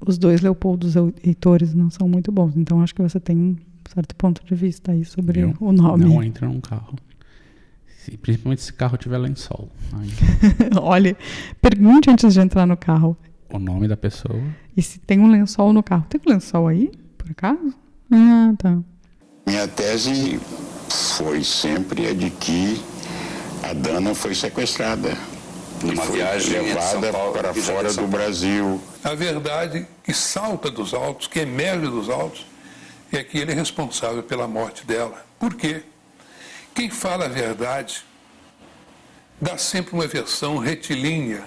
os 0.06 0.18
dois 0.18 0.42
Leopoldos 0.42 0.96
Heitores 1.24 1.74
não 1.74 1.90
são 1.90 2.08
muito 2.08 2.32
bons. 2.32 2.56
Então 2.56 2.82
acho 2.82 2.94
que 2.96 3.02
você 3.02 3.20
tem 3.20 3.38
um 3.38 3.56
certo 3.90 4.16
ponto 4.16 4.44
de 4.46 4.54
vista 4.56 4.92
aí 4.92 5.04
sobre 5.06 5.42
Viu? 5.42 5.56
o 5.60 5.72
nome. 5.72 6.06
Não 6.06 6.22
entra 6.24 6.48
num 6.48 6.60
carro. 6.62 6.96
Se- 8.04 8.18
principalmente 8.18 8.62
se 8.62 8.72
o 8.72 8.74
carro 8.76 8.98
tiver 8.98 9.18
lençol. 9.18 9.70
Aí, 9.94 10.10
Olha, 10.82 11.16
pergunte 11.62 12.10
antes 12.10 12.34
de 12.34 12.40
entrar 12.40 12.66
no 12.66 12.78
carro. 12.78 13.18
o 13.52 13.60
nome 13.60 13.88
da 13.88 13.98
pessoa. 13.98 14.40
E 14.76 14.82
se 14.82 15.00
tem 15.00 15.20
um 15.20 15.30
lençol 15.32 15.74
no 15.74 15.82
carro. 15.84 16.06
Tem 16.10 16.20
um 16.26 16.30
lençol 16.34 16.68
aí, 16.68 16.92
por 17.18 17.30
acaso? 17.32 17.74
Ah, 18.12 18.54
tá. 18.58 18.78
Minha 19.46 19.68
tese 19.68 20.40
foi 20.90 21.44
sempre 21.44 22.08
a 22.08 22.14
de 22.14 22.30
que 22.30 22.80
a 23.64 23.74
Dana 23.74 24.14
foi 24.14 24.36
sequestrada. 24.36 25.10
Numa 25.82 26.04
foi 26.04 26.18
viagem 26.18 26.62
levada 26.62 27.12
Paulo 27.12 27.34
para 27.34 27.54
fora 27.54 27.94
do. 27.94 28.08
Brasil. 28.08 28.82
A 29.04 29.14
verdade 29.14 29.88
que 30.04 30.14
salta 30.14 30.72
dos 30.72 30.94
altos, 30.94 31.28
que 31.28 31.40
emerge 31.40 31.88
dos 31.88 32.10
altos, 32.10 32.46
é 33.12 33.24
que 33.24 33.38
ele 33.38 33.52
é 33.52 33.56
responsável 33.56 34.24
pela 34.24 34.48
morte 34.48 34.86
dela. 34.86 35.26
Por 35.40 35.54
quê? 35.54 35.84
Quem 36.74 36.90
fala 36.90 37.26
a 37.26 37.30
verdade 37.30 38.04
dá 39.40 39.58
sempre 39.58 39.94
uma 39.94 40.08
versão 40.08 40.58
retilínea, 40.58 41.44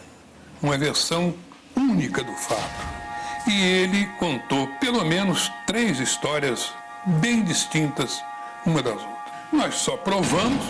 uma 0.63 0.79
versão 0.79 1.35
única 1.77 2.23
do 2.23 2.33
fato. 2.33 3.01
E 3.49 3.63
ele 3.63 4.07
contou 4.19 4.67
pelo 4.81 5.05
menos 5.05 5.51
três 5.67 5.99
histórias 5.99 6.73
bem 7.05 7.43
distintas 7.43 8.23
uma 8.65 8.83
das 8.83 8.95
outras. 8.95 9.11
Nós 9.53 9.75
só 9.77 9.97
provamos 9.97 10.63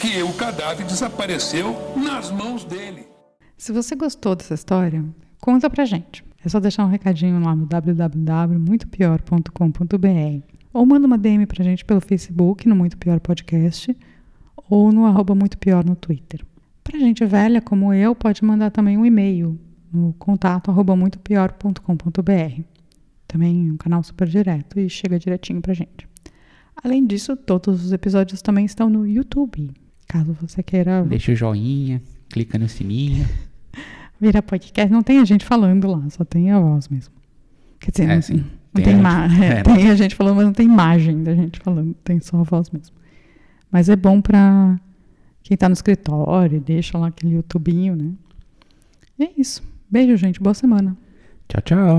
que 0.00 0.22
o 0.22 0.32
cadáver 0.34 0.86
desapareceu 0.86 1.74
nas 1.96 2.30
mãos 2.30 2.64
dele. 2.64 3.08
Se 3.56 3.72
você 3.72 3.96
gostou 3.96 4.36
dessa 4.36 4.54
história, 4.54 5.04
conta 5.40 5.68
pra 5.68 5.84
gente. 5.84 6.24
É 6.44 6.48
só 6.48 6.60
deixar 6.60 6.84
um 6.84 6.88
recadinho 6.88 7.42
lá 7.42 7.56
no 7.56 7.66
www.muitopior.com.br 7.66 10.46
ou 10.72 10.86
manda 10.86 11.04
uma 11.04 11.18
DM 11.18 11.44
pra 11.46 11.64
gente 11.64 11.84
pelo 11.84 12.00
Facebook, 12.00 12.68
no 12.68 12.76
Muito 12.76 12.96
Pior 12.96 13.18
Podcast, 13.18 13.92
ou 14.70 14.92
no 14.92 15.04
arroba 15.04 15.34
Muito 15.34 15.58
Pior 15.58 15.84
no 15.84 15.96
Twitter. 15.96 16.44
Pra 16.84 16.96
gente 16.96 17.24
velha 17.24 17.60
como 17.60 17.92
eu, 17.92 18.14
pode 18.14 18.44
mandar 18.44 18.70
também 18.70 18.96
um 18.96 19.04
e-mail 19.04 19.58
no 19.92 20.12
contato 20.12 20.70
arroba 20.70 20.94
muitopior.com.br. 20.94 22.62
Também 23.26 23.72
um 23.72 23.76
canal 23.76 24.04
super 24.04 24.28
direto 24.28 24.78
e 24.78 24.88
chega 24.88 25.18
direitinho 25.18 25.60
pra 25.60 25.74
gente. 25.74 26.06
Além 26.84 27.04
disso, 27.04 27.36
todos 27.36 27.84
os 27.84 27.92
episódios 27.92 28.40
também 28.40 28.64
estão 28.64 28.88
no 28.88 29.04
YouTube. 29.04 29.74
Caso 30.08 30.32
você 30.40 30.62
queira 30.62 31.04
Deixa 31.04 31.32
o 31.32 31.34
joinha, 31.36 32.00
clica 32.30 32.58
no 32.58 32.68
sininho. 32.68 33.26
Vira 34.20 34.42
podcast, 34.42 34.90
não 34.92 35.02
tem 35.02 35.18
a 35.20 35.24
gente 35.24 35.44
falando 35.44 35.86
lá, 35.86 36.08
só 36.10 36.24
tem 36.24 36.50
a 36.50 36.58
voz 36.58 36.88
mesmo. 36.88 37.14
Quer 37.78 37.90
dizer, 37.92 38.04
É, 38.04 38.14
não, 38.16 38.22
sim. 38.22 38.34
não 38.38 38.44
Tem 38.74 38.84
tem, 38.84 38.94
a 39.06 39.28
gente- 39.28 39.42
é, 39.42 39.48
é, 39.58 39.62
tem 39.62 39.90
a 39.90 39.94
gente 39.94 40.14
falando, 40.16 40.36
mas 40.36 40.46
não 40.46 40.52
tem 40.52 40.66
imagem 40.66 41.22
da 41.22 41.34
gente 41.34 41.60
falando, 41.60 41.94
tem 42.02 42.18
só 42.20 42.38
a 42.38 42.42
voz 42.42 42.70
mesmo. 42.70 42.96
Mas 43.70 43.88
é 43.88 43.94
bom 43.94 44.20
pra 44.20 44.80
quem 45.42 45.56
tá 45.56 45.68
no 45.68 45.74
escritório, 45.74 46.60
deixa 46.60 46.96
lá 46.98 47.08
aquele 47.08 47.34
YouTubinho, 47.34 47.94
né? 47.94 48.10
E 49.18 49.24
é 49.24 49.30
isso. 49.36 49.62
Beijo, 49.90 50.16
gente. 50.16 50.40
Boa 50.40 50.54
semana. 50.54 50.96
Tchau, 51.48 51.60
tchau. 51.62 51.98